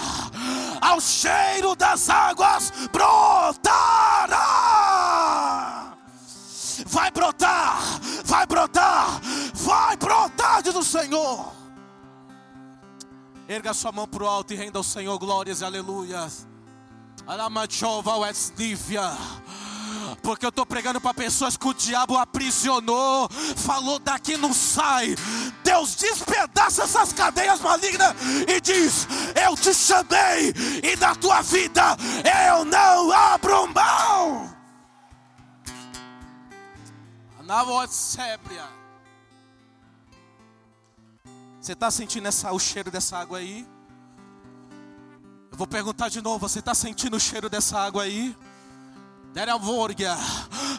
[0.79, 4.76] Ao cheiro das águas brotará.
[6.97, 7.79] Vai brotar,
[8.25, 9.21] vai brotar,
[9.53, 11.53] vai brotar, diz o Senhor.
[13.47, 16.47] Erga sua mão para o alto e renda ao Senhor glórias e aleluias.
[20.23, 25.15] Porque eu estou pregando para pessoas que o diabo aprisionou, falou daqui não sai.
[25.63, 28.15] Deus despedaça essas cadeias malignas
[28.47, 29.07] e diz:
[29.45, 31.95] Eu te chamei, e da tua vida
[32.49, 34.56] eu não abro mão.
[37.47, 38.65] Na voz sépia.
[41.61, 43.65] Você está sentindo essa, o cheiro dessa água aí?
[45.49, 48.35] Eu vou perguntar de novo: você está sentindo o cheiro dessa água aí?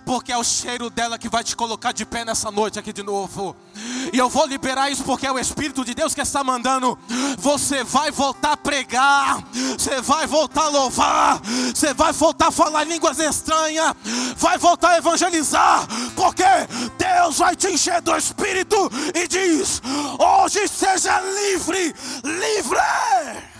[0.04, 3.04] Porque é o cheiro dela que vai te colocar de pé nessa noite aqui de
[3.04, 3.54] novo.
[4.12, 6.98] E eu vou liberar isso porque é o Espírito de Deus que está mandando.
[7.38, 9.44] Você vai voltar a pregar,
[9.78, 11.40] você vai voltar a louvar,
[11.72, 13.94] você vai voltar a falar línguas estranhas,
[14.36, 15.86] vai voltar a evangelizar,
[16.16, 16.42] porque
[16.98, 19.80] Deus vai te encher do Espírito e diz:
[20.18, 21.94] hoje seja livre,
[22.24, 23.57] livre.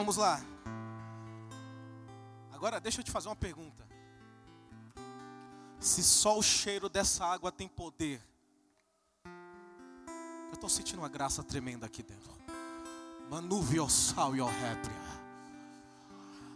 [0.00, 0.40] Vamos lá.
[2.50, 3.86] Agora deixa eu te fazer uma pergunta.
[5.78, 8.18] Se só o cheiro dessa água tem poder,
[9.26, 12.32] eu estou sentindo uma graça tremenda aqui dentro.
[13.28, 14.96] Manuviosal e orrépria.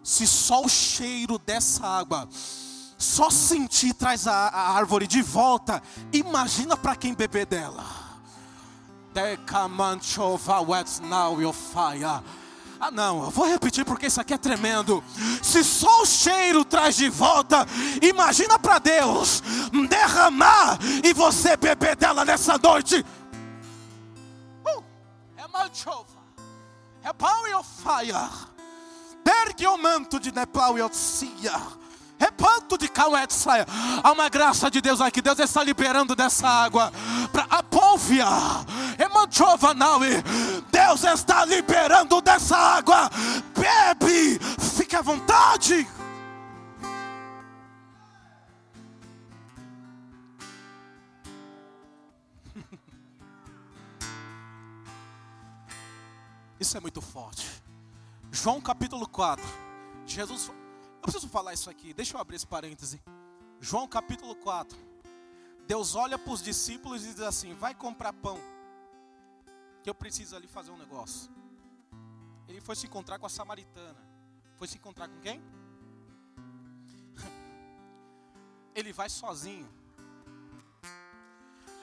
[0.02, 2.26] Se só o cheiro dessa água,
[2.96, 5.82] só sentir traz a, a árvore de volta,
[6.14, 7.84] imagina para quem beber dela.
[9.12, 12.24] Decamanchova wets now your fire.
[12.86, 15.02] Ah, não, eu vou repetir porque isso aqui é tremendo.
[15.42, 17.66] Se só o cheiro traz de volta,
[18.02, 19.42] imagina para Deus
[19.88, 23.02] derramar e você beber dela nessa noite.
[24.66, 24.84] Uh,
[25.38, 26.04] é malchova,
[27.02, 28.12] é pau e fire.
[29.24, 31.58] Pergue o manto de Nepal e Otsia.
[32.24, 33.66] Repanto de Kauetsaia.
[34.02, 35.20] Há uma graça de Deus aqui.
[35.20, 36.90] Deus está liberando dessa água
[37.30, 38.24] para a Pólvia.
[40.72, 43.10] Deus está liberando dessa água.
[43.54, 44.38] Bebe.
[44.74, 45.86] Fique à vontade.
[56.58, 57.46] Isso é muito forte.
[58.32, 59.44] João capítulo 4.
[60.06, 60.50] Jesus
[61.04, 63.02] preciso falar isso aqui, deixa eu abrir esse parêntese.
[63.60, 64.76] João capítulo 4.
[65.66, 68.38] Deus olha para os discípulos e diz assim: Vai comprar pão,
[69.82, 71.30] que eu preciso ali fazer um negócio.
[72.48, 74.02] Ele foi se encontrar com a samaritana.
[74.56, 75.42] Foi se encontrar com quem?
[78.74, 79.68] Ele vai sozinho.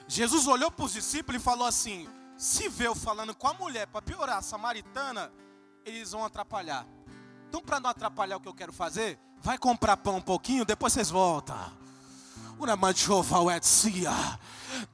[0.08, 3.86] Jesus olhou para os discípulos e falou assim: Se vê eu falando com a mulher
[3.86, 5.32] para piorar a samaritana,
[5.84, 6.86] eles vão atrapalhar.
[7.52, 10.94] Então, para não atrapalhar o que eu quero fazer, vai comprar pão um pouquinho, depois
[10.94, 11.54] vocês voltam.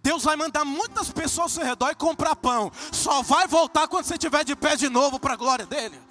[0.03, 2.73] Deus vai mandar muitas pessoas ao seu redor e comprar pão.
[2.91, 6.03] Só vai voltar quando você estiver de pé de novo para a glória dele.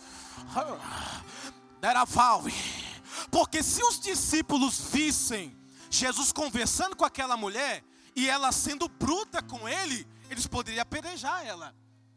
[3.29, 5.53] Porque se os discípulos vissem
[5.89, 7.83] Jesus conversando com aquela mulher
[8.15, 11.75] e ela sendo bruta com ele, eles poderiam apedrejar ela.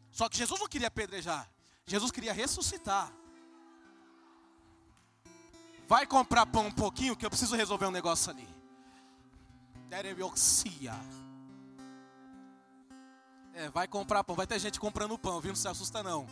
[0.09, 1.51] Só que Jesus não queria apedrejar,
[1.85, 3.11] Jesus queria ressuscitar.
[5.91, 8.47] Vai comprar pão um pouquinho que eu preciso resolver um negócio ali.
[13.53, 14.33] É, vai comprar pão.
[14.33, 15.49] Vai ter gente comprando pão, viu?
[15.49, 16.25] Não se assusta não.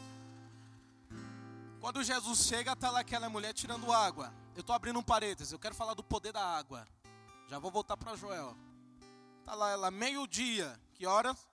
[1.81, 4.33] Quando Jesus chega, está lá aquela mulher tirando água.
[4.55, 5.51] Eu estou abrindo um parênteses.
[5.51, 6.87] Eu quero falar do poder da água.
[7.49, 8.55] Já vou voltar para Joel.
[9.41, 10.79] Está lá ela, meio-dia.
[10.93, 11.49] Que horas?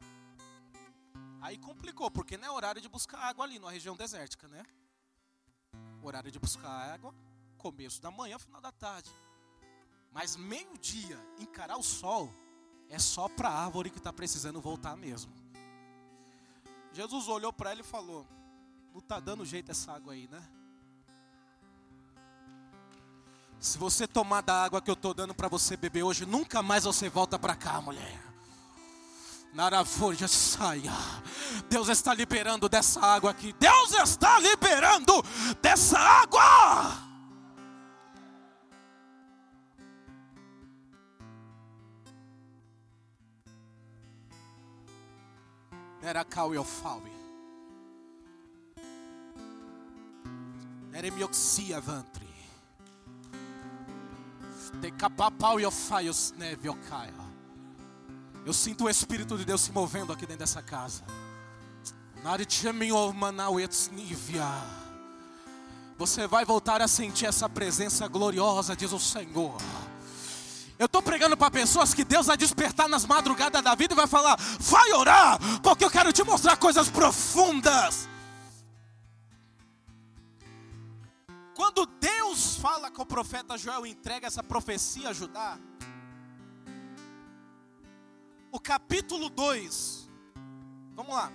[1.41, 4.65] Aí complicou, porque não é horário de buscar água ali, numa região desértica, né?
[6.05, 7.13] Horário de buscar água
[7.71, 9.11] começo da manhã, final da tarde.
[10.13, 12.33] Mas meio-dia, encarar o sol,
[12.89, 15.33] é só para a árvore que está precisando voltar mesmo.
[16.93, 18.25] Jesus olhou para ela e falou:
[18.93, 20.49] Não está dando jeito essa água aí, né?
[23.59, 26.85] Se você tomar da água que eu estou dando para você beber hoje, nunca mais
[26.85, 28.23] você volta para cá, mulher.
[29.53, 30.93] Narafolha saia.
[31.69, 33.53] Deus está liberando dessa água aqui.
[33.55, 35.21] Deus está liberando
[35.61, 37.06] dessa água.
[46.07, 47.11] Era Kauiofaui.
[50.93, 52.29] Era mioxia vantri.
[54.81, 57.13] Decapapau iofaios neviocaia.
[58.45, 61.03] Eu sinto o Espírito de Deus se movendo aqui dentro dessa casa.
[65.99, 69.57] Você vai voltar a sentir essa presença gloriosa, diz o Senhor.
[70.79, 74.07] Eu estou pregando para pessoas que Deus vai despertar nas madrugadas da vida e vai
[74.07, 78.09] falar: vai orar, porque eu quero te mostrar coisas profundas.
[81.55, 85.59] Quando Deus fala com o profeta Joel e entrega essa profecia a Judá,
[88.53, 90.11] o capítulo 2,
[90.95, 91.33] vamos lá,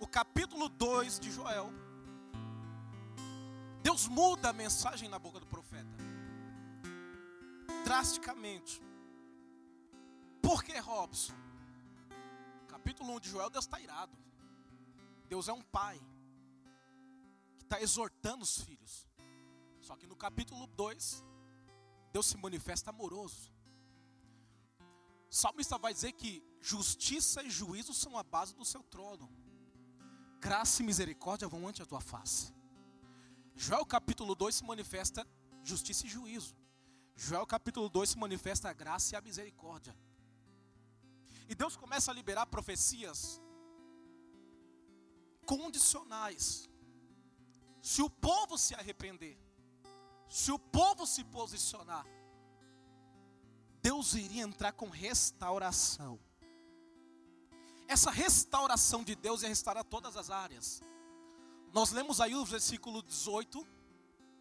[0.00, 1.70] o capítulo 2 de Joel,
[3.82, 5.53] Deus muda a mensagem na boca do profeta.
[7.84, 8.82] Drasticamente.
[10.42, 11.34] Por que Robson?
[12.66, 14.16] Capítulo 1 de Joel, Deus está irado.
[15.28, 16.00] Deus é um pai
[17.58, 19.06] que está exortando os filhos.
[19.80, 21.24] Só que no capítulo 2,
[22.12, 23.52] Deus se manifesta amoroso.
[25.30, 29.30] O salmista vai dizer que justiça e juízo são a base do seu trono.
[30.40, 32.52] Graça e misericórdia vão ante a tua face.
[33.56, 35.26] Joel capítulo 2 se manifesta
[35.62, 36.54] justiça e juízo.
[37.16, 39.96] Joel capítulo 2 se manifesta a graça e a misericórdia.
[41.48, 43.40] E Deus começa a liberar profecias
[45.46, 46.68] condicionais.
[47.80, 49.38] Se o povo se arrepender,
[50.28, 52.06] se o povo se posicionar,
[53.82, 56.18] Deus iria entrar com restauração.
[57.86, 60.82] Essa restauração de Deus ia restaurar todas as áreas.
[61.72, 63.66] Nós lemos aí o versículo 18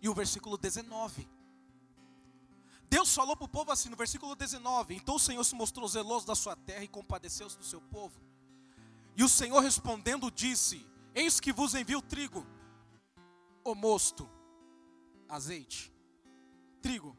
[0.01, 1.32] e o versículo 19.
[2.93, 6.27] Deus falou para o povo assim no versículo 19: Então o Senhor se mostrou zeloso
[6.27, 8.21] da sua terra e compadeceu-se do seu povo.
[9.15, 10.85] E o Senhor respondendo disse:
[11.15, 12.45] Eis que vos envio trigo,
[13.63, 14.29] o mosto,
[15.27, 15.91] azeite.
[16.83, 17.17] Trigo,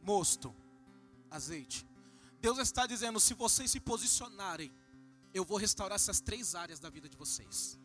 [0.00, 0.54] mosto,
[1.28, 1.84] azeite.
[2.40, 4.72] Deus está dizendo: se vocês se posicionarem,
[5.34, 7.76] eu vou restaurar essas três áreas da vida de vocês.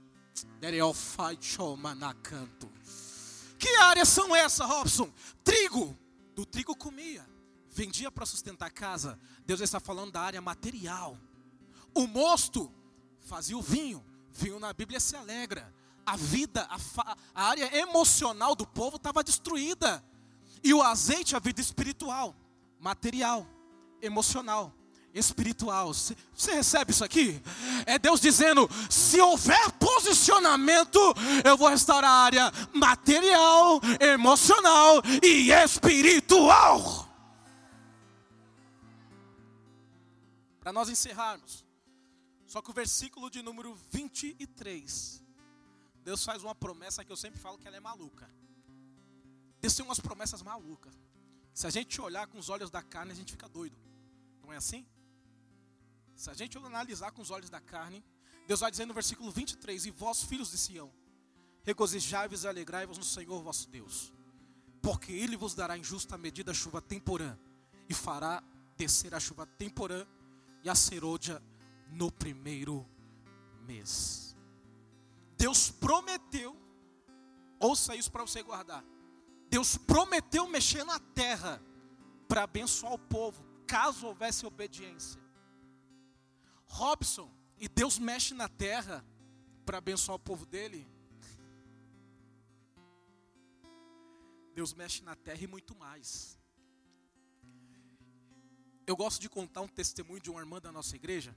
[3.57, 5.11] Que áreas são essas, Robson?
[5.43, 6.02] Trigo.
[6.35, 7.27] Do trigo comia,
[7.69, 9.19] vendia para sustentar a casa.
[9.45, 11.17] Deus está falando da área material.
[11.93, 12.71] O mosto
[13.21, 14.03] fazia o vinho.
[14.31, 15.73] Vinho na Bíblia se alegra.
[16.05, 20.03] A vida, a, a área emocional do povo estava destruída.
[20.63, 22.35] E o azeite, a vida espiritual,
[22.79, 23.47] material,
[24.01, 24.73] emocional
[25.13, 25.93] espiritual.
[25.93, 26.15] Você
[26.53, 27.41] recebe isso aqui?
[27.85, 29.71] É Deus dizendo: se houver
[30.03, 30.99] posicionamento,
[31.45, 37.07] eu vou restaurar a área material, emocional e espiritual.
[40.59, 41.65] Para nós encerrarmos,
[42.45, 45.23] só que o versículo de número 23,
[46.03, 48.29] Deus faz uma promessa que eu sempre falo que ela é maluca.
[49.59, 50.93] Deus tem umas promessas malucas.
[51.53, 53.77] Se a gente olhar com os olhos da carne, a gente fica doido.
[54.41, 54.85] Não é assim?
[56.15, 58.03] Se a gente analisar com os olhos da carne,
[58.47, 60.91] Deus vai dizer no versículo 23: E vós, filhos de Sião,
[61.63, 64.13] regozijai-vos e alegrai-vos no Senhor vosso Deus,
[64.81, 67.37] porque Ele vos dará em justa medida a chuva temporã,
[67.89, 68.43] e fará
[68.75, 70.05] descer a chuva temporã
[70.63, 71.41] e a serôdia
[71.89, 72.85] no primeiro
[73.65, 74.35] mês.
[75.37, 76.55] Deus prometeu,
[77.59, 78.83] ouça isso para você guardar.
[79.49, 81.61] Deus prometeu mexer na terra
[82.27, 85.21] para abençoar o povo, caso houvesse obediência.
[86.65, 89.03] Robson, e Deus mexe na terra
[89.65, 90.87] para abençoar o povo dele.
[94.53, 96.37] Deus mexe na terra e muito mais.
[98.85, 101.35] Eu gosto de contar um testemunho de uma irmã da nossa igreja.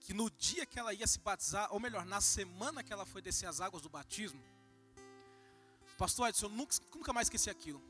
[0.00, 3.22] Que no dia que ela ia se batizar, ou melhor, na semana que ela foi
[3.22, 4.42] descer as águas do batismo,
[5.96, 7.82] Pastor Edson, eu nunca, nunca mais esqueci aquilo.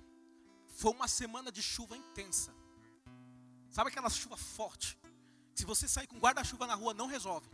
[0.76, 2.54] Foi uma semana de chuva intensa.
[3.72, 4.98] Sabe aquela chuva forte?
[5.54, 7.48] Se você sair com guarda-chuva na rua, não resolve.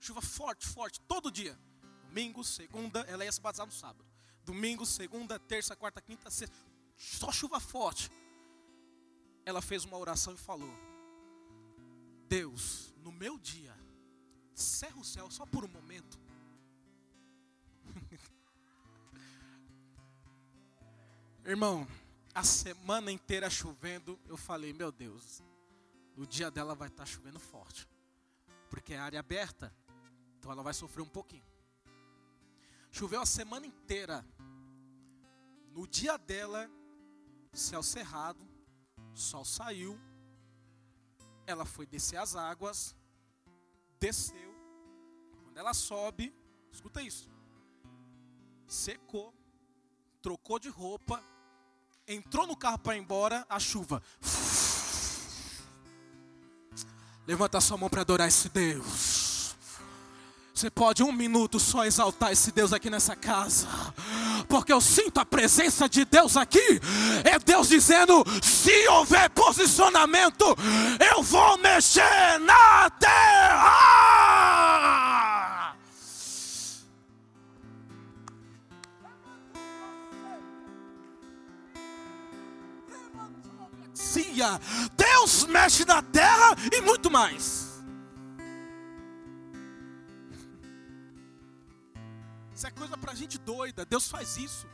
[0.00, 1.56] Chuva forte, forte, todo dia.
[2.08, 4.04] Domingo, segunda, ela ia se batizar no sábado.
[4.44, 6.56] Domingo, segunda, terça, quarta, quinta, sexta.
[6.96, 8.10] Só chuva forte.
[9.44, 10.74] Ela fez uma oração e falou:
[12.28, 13.78] Deus, no meu dia,
[14.52, 16.20] cerra o céu só por um momento.
[21.46, 21.86] Irmão,
[22.34, 25.42] a semana inteira chovendo, eu falei, meu Deus,
[26.16, 27.88] no dia dela vai estar chovendo forte.
[28.70, 29.74] Porque é área aberta,
[30.38, 31.44] então ela vai sofrer um pouquinho.
[32.90, 34.24] Choveu a semana inteira.
[35.72, 36.70] No dia dela,
[37.52, 38.46] céu cerrado,
[39.14, 39.98] sol saiu.
[41.46, 42.96] Ela foi descer as águas,
[43.98, 44.52] desceu.
[45.42, 46.34] Quando ela sobe,
[46.70, 47.30] escuta isso.
[48.66, 49.34] Secou,
[50.22, 51.22] trocou de roupa,
[52.06, 54.02] entrou no carro para ir embora, a chuva.
[57.26, 59.54] Levanta sua mão para adorar esse Deus.
[60.54, 63.66] Você pode um minuto só exaltar esse Deus aqui nessa casa.
[64.48, 66.80] Porque eu sinto a presença de Deus aqui.
[67.24, 70.44] É Deus dizendo: se houver posicionamento,
[71.14, 74.11] eu vou mexer na terra.
[84.96, 87.72] Deus mexe na terra e muito mais.
[92.54, 93.84] Isso é coisa para gente doida.
[93.84, 94.66] Deus faz isso.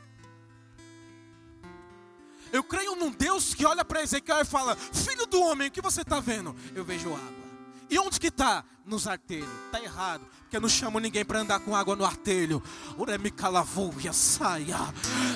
[2.51, 5.81] Eu creio num Deus que olha para Ezequiel e fala: Filho do homem, o que
[5.81, 6.55] você está vendo?
[6.75, 7.49] Eu vejo água.
[7.89, 8.63] E onde que está?
[8.85, 9.49] Nos artelhos.
[9.65, 12.61] Está errado, porque eu não chamo ninguém para andar com água no artelho.
[12.97, 14.79] Uremicalavúia, saia.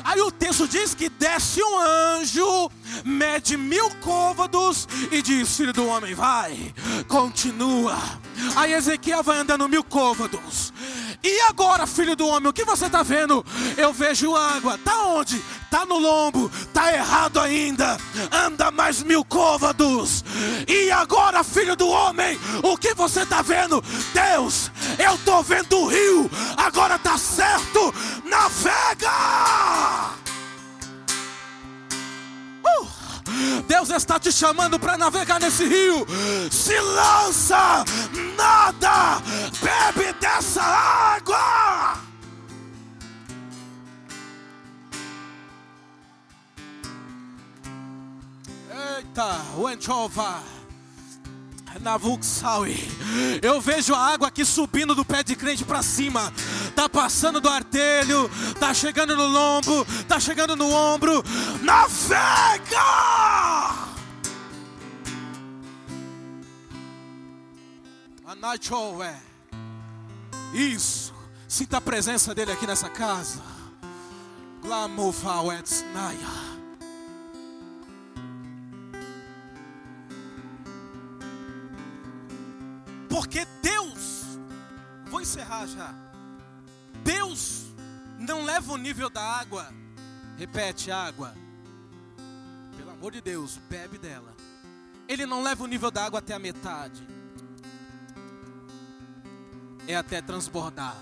[0.03, 2.71] Aí o texto diz que desce um anjo,
[3.05, 6.73] mede mil côvados e diz: Filho do homem, vai,
[7.07, 7.95] continua.
[8.55, 10.73] Aí Ezequiel vai andando mil côvados.
[11.23, 13.45] E agora, filho do homem, o que você está vendo?
[13.77, 14.77] Eu vejo água.
[14.79, 15.41] Tá onde?
[15.71, 16.51] Tá no lombo.
[16.73, 17.97] Tá errado ainda.
[18.29, 20.25] Anda mais mil côvados.
[20.67, 23.81] E agora, filho do homem, o que você está vendo?
[24.13, 26.29] Deus, eu tô vendo o rio.
[26.57, 27.93] Agora tá certo.
[28.23, 30.13] Navega!
[33.67, 36.05] Deus está te chamando para navegar nesse rio.
[36.51, 37.83] Se lança,
[38.37, 39.21] nada,
[39.61, 41.97] bebe dessa água.
[48.97, 49.69] Eita, o
[53.41, 56.31] Eu vejo a água aqui subindo do pé de crente para cima.
[56.75, 61.23] Tá passando do artelho, tá chegando no lombo, tá chegando no ombro.
[61.61, 62.79] Navega!
[68.25, 69.13] Anachowe.
[70.53, 71.13] Isso.
[71.47, 73.41] Sinta a presença dele aqui nessa casa.
[74.61, 76.52] Glamovawetsnaya.
[83.13, 84.39] Porque Deus,
[85.05, 85.93] vou encerrar já.
[87.03, 87.65] Deus
[88.17, 89.71] não leva o nível da água.
[90.35, 91.35] Repete, água.
[92.75, 94.35] Pelo amor de Deus, bebe dela.
[95.07, 97.07] Ele não leva o nível da água até a metade.
[99.87, 100.97] É até transbordar.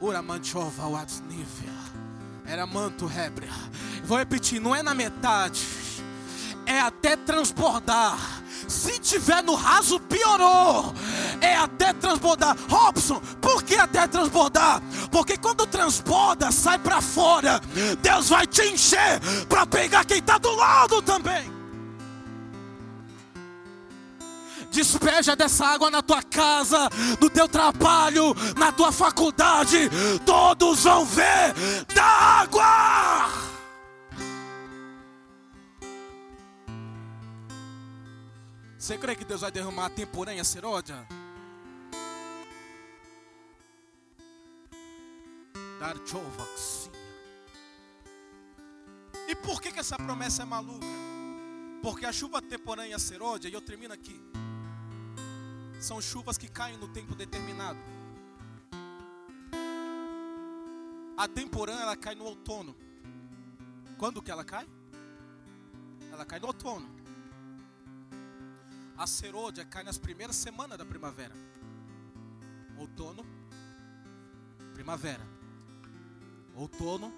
[0.00, 1.68] Uramanchova watsnivia.
[2.46, 3.52] Era manto hebrea.
[4.04, 5.60] Vou repetir, não é na metade.
[6.64, 10.94] É até transbordar se tiver no raso, piorou.
[11.40, 12.56] É até transbordar.
[12.68, 14.82] Robson, por que até transbordar?
[15.10, 17.60] Porque quando transborda, sai para fora.
[18.00, 21.62] Deus vai te encher para pegar quem está do lado também.
[24.72, 26.88] despeja dessa água na tua casa,
[27.20, 29.90] no teu trabalho, na tua faculdade.
[30.24, 31.54] Todos vão ver
[31.94, 33.41] da água.
[38.82, 41.06] Você crê que Deus vai derramar a temporânea seródia?
[45.78, 45.94] Dar
[49.28, 50.84] E por que, que essa promessa é maluca?
[51.80, 54.20] Porque a chuva temporânea seródia, e eu termino aqui,
[55.80, 57.78] são chuvas que caem no tempo determinado.
[61.16, 62.74] A temporã ela cai no outono.
[63.96, 64.66] Quando que ela cai?
[66.10, 67.01] Ela cai no outono.
[68.96, 71.34] A serôdia cai nas primeiras semanas da primavera.
[72.76, 73.24] Outono,
[74.74, 75.26] primavera.
[76.54, 77.12] Outono,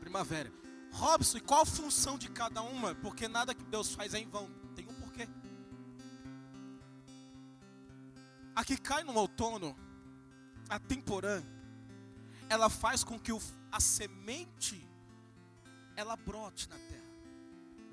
[0.00, 0.52] primavera.
[0.92, 2.94] Robson, e qual a função de cada uma?
[2.94, 4.48] Porque nada que Deus faz é em vão.
[4.74, 5.28] Tem um porquê.
[8.54, 9.76] A que cai no outono,
[10.68, 11.42] a temporã,
[12.48, 13.32] ela faz com que
[13.70, 14.86] a semente
[15.94, 17.04] ela brote na terra,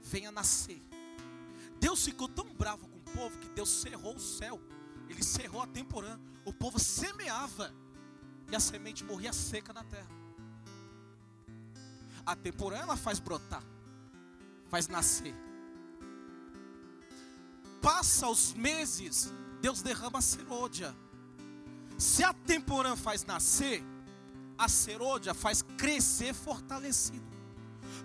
[0.01, 0.81] venha nascer.
[1.83, 4.57] Deus ficou tão bravo com o povo que Deus cerrou o céu.
[5.09, 6.17] Ele cerrou a temporã.
[6.45, 7.73] O povo semeava
[8.49, 10.07] e a semente morria seca na terra.
[12.25, 13.61] A temporã ela faz brotar,
[14.69, 15.35] faz nascer.
[17.81, 20.95] Passa os meses, Deus derrama a serôdia.
[21.97, 23.83] Se a temporã faz nascer,
[24.57, 27.27] a serôdia faz crescer fortalecido.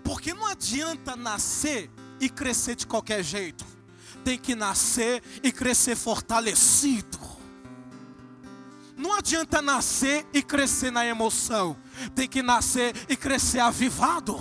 [0.02, 1.88] Porque não adianta nascer
[2.20, 3.64] e crescer de qualquer jeito.
[4.24, 7.18] Tem que nascer e crescer fortalecido.
[8.96, 11.76] Não adianta nascer e crescer na emoção.
[12.14, 14.38] Tem que nascer e crescer avivado.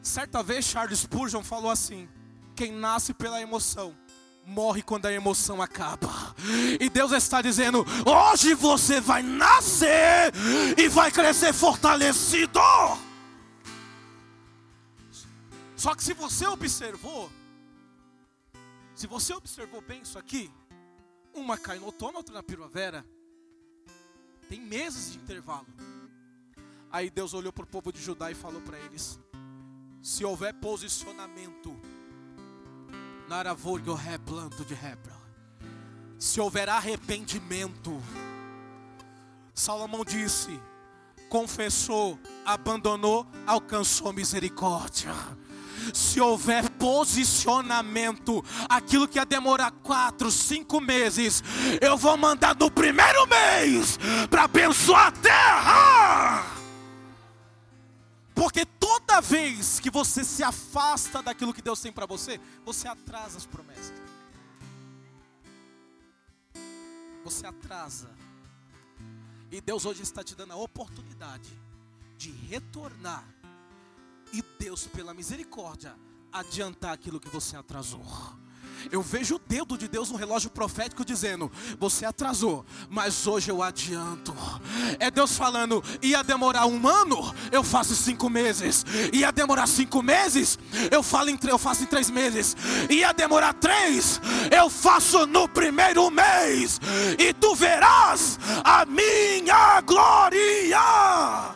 [0.00, 2.08] Certa vez Charles Spurgeon falou assim:
[2.54, 3.94] quem nasce pela emoção
[4.46, 6.08] morre quando a emoção acaba.
[6.80, 10.32] E Deus está dizendo: hoje você vai nascer
[10.78, 12.60] e vai crescer fortalecido.
[15.76, 17.30] Só que se você observou,
[18.94, 20.50] se você observou bem isso aqui,
[21.34, 23.04] uma cai no outono, outra na primavera.
[24.48, 25.66] Tem meses de intervalo.
[26.90, 29.20] Aí Deus olhou para o povo de Judá e falou para eles:
[30.00, 31.78] Se houver posicionamento,
[33.28, 35.20] Naravurgo replanto de Hebron.
[36.18, 38.02] Se houver arrependimento,
[39.52, 40.58] Salomão disse:
[41.28, 45.12] confessou, abandonou, alcançou misericórdia.
[45.92, 51.42] Se houver posicionamento, aquilo que ia demorar quatro, cinco meses,
[51.80, 53.98] eu vou mandar no primeiro mês
[54.30, 56.56] para abençoar a terra.
[58.34, 63.38] Porque toda vez que você se afasta daquilo que Deus tem para você, você atrasa
[63.38, 63.94] as promessas.
[67.24, 68.10] Você atrasa.
[69.50, 71.50] E Deus hoje está te dando a oportunidade
[72.18, 73.24] de retornar.
[74.36, 75.94] E Deus, pela misericórdia,
[76.30, 78.04] adiantar aquilo que você atrasou.
[78.92, 83.62] Eu vejo o dedo de Deus no relógio profético dizendo: Você atrasou, mas hoje eu
[83.62, 84.36] adianto.
[85.00, 88.84] É Deus falando: Ia demorar um ano, eu faço cinco meses.
[89.10, 90.58] Ia demorar cinco meses,
[90.90, 92.54] eu, falo em, eu faço em três meses.
[92.90, 94.20] Ia demorar três,
[94.54, 96.78] eu faço no primeiro mês.
[97.18, 101.55] E tu verás a minha glória.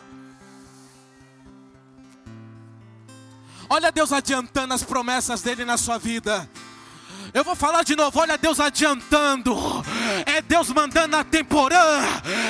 [3.73, 6.45] Olha Deus adiantando as promessas dele na sua vida.
[7.33, 9.55] Eu vou falar de novo, olha Deus adiantando.
[10.25, 12.01] É Deus mandando a temporã.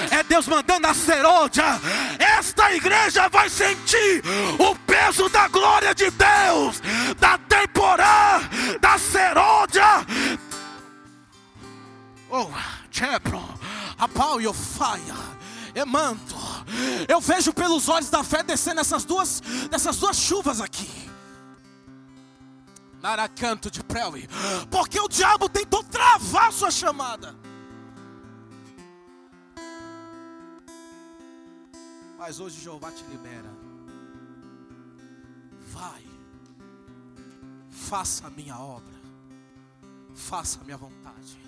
[0.09, 1.79] É Deus mandando a serôdia.
[2.17, 4.23] Esta igreja vai sentir
[4.57, 6.81] o peso da glória de Deus,
[7.19, 8.41] da temporã,
[8.81, 10.03] da serôdia.
[12.31, 12.47] Oh,
[12.89, 13.47] Chepro,
[13.95, 15.15] a pau e o faia.
[15.75, 16.35] É manto.
[17.07, 21.10] Eu vejo pelos olhos da fé descendo essas duas, essas duas chuvas aqui.
[23.01, 24.27] Naracanto de Prelli.
[24.69, 27.35] Porque o diabo tentou travar sua chamada.
[32.17, 33.49] Mas hoje Jeová te libera.
[35.71, 36.05] Vai.
[37.69, 39.01] Faça a minha obra.
[40.13, 41.39] Faça a minha vontade.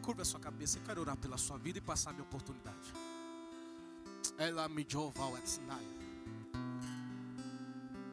[0.00, 0.78] Curva a sua cabeça.
[0.78, 2.92] Eu quero orar pela sua vida e passar a minha oportunidade.
[4.38, 5.99] Ela me joval etznai.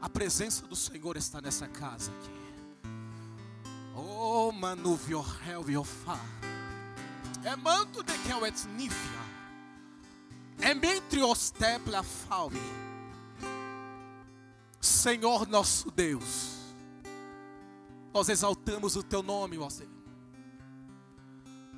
[0.02, 2.38] A presença do Senhor está nessa casa aqui.
[3.96, 6.20] Oh, manuvio helviofá.
[7.44, 9.28] É manto de que é nifia.
[10.60, 12.62] É entre os tepla faui.
[14.80, 16.58] Senhor nosso Deus.
[18.14, 19.92] Nós exaltamos o teu nome, ó Senhor.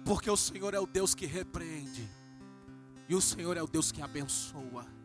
[0.03, 2.09] Porque o Senhor é o Deus que repreende.
[3.07, 4.98] E o Senhor é o Deus que abençoa.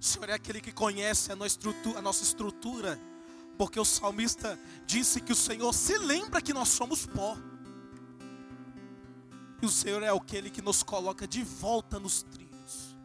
[0.00, 3.00] O Senhor é aquele que conhece a nossa estrutura,
[3.56, 7.36] porque o salmista disse que o Senhor se lembra que nós somos pó.
[9.60, 12.96] E o Senhor é aquele que nos coloca de volta nos trilhos.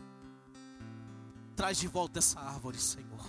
[1.56, 3.26] Traz de volta essa árvore, Senhor.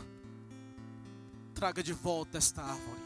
[1.55, 3.01] Traga de volta esta árvore.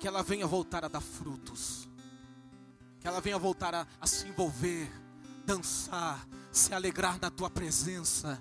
[0.00, 1.88] Que ela venha voltar a dar frutos.
[2.98, 4.90] Que ela venha voltar a, a se envolver,
[5.50, 8.40] dançar, se alegrar na tua presença.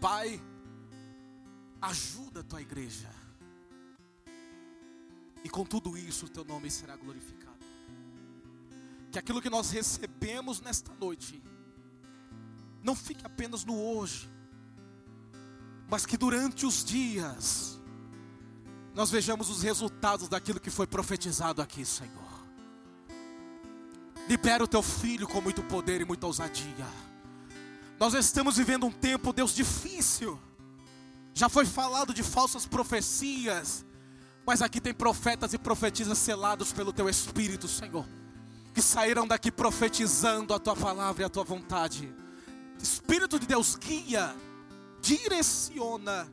[0.00, 0.40] Pai,
[1.82, 3.10] ajuda a tua igreja.
[5.42, 7.62] E com tudo isso, o teu nome será glorificado.
[9.12, 11.42] Que aquilo que nós recebemos nesta noite
[12.82, 14.30] não fique apenas no hoje,
[15.88, 17.78] mas que durante os dias
[18.94, 22.23] nós vejamos os resultados daquilo que foi profetizado aqui, Senhor.
[24.28, 26.86] Libera o teu filho com muito poder e muita ousadia.
[27.98, 30.38] Nós estamos vivendo um tempo, Deus, difícil.
[31.34, 33.84] Já foi falado de falsas profecias,
[34.46, 38.06] mas aqui tem profetas e profetisas selados pelo teu Espírito, Senhor,
[38.72, 42.12] que saíram daqui profetizando a tua palavra e a tua vontade.
[42.80, 44.34] Espírito de Deus guia,
[45.00, 46.32] direciona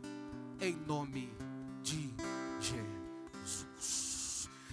[0.60, 1.34] em nome
[1.82, 2.14] de
[2.60, 3.68] Jesus.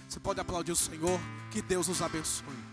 [0.07, 1.19] Você pode aplaudir o Senhor,
[1.51, 2.68] que Deus nos abençoe.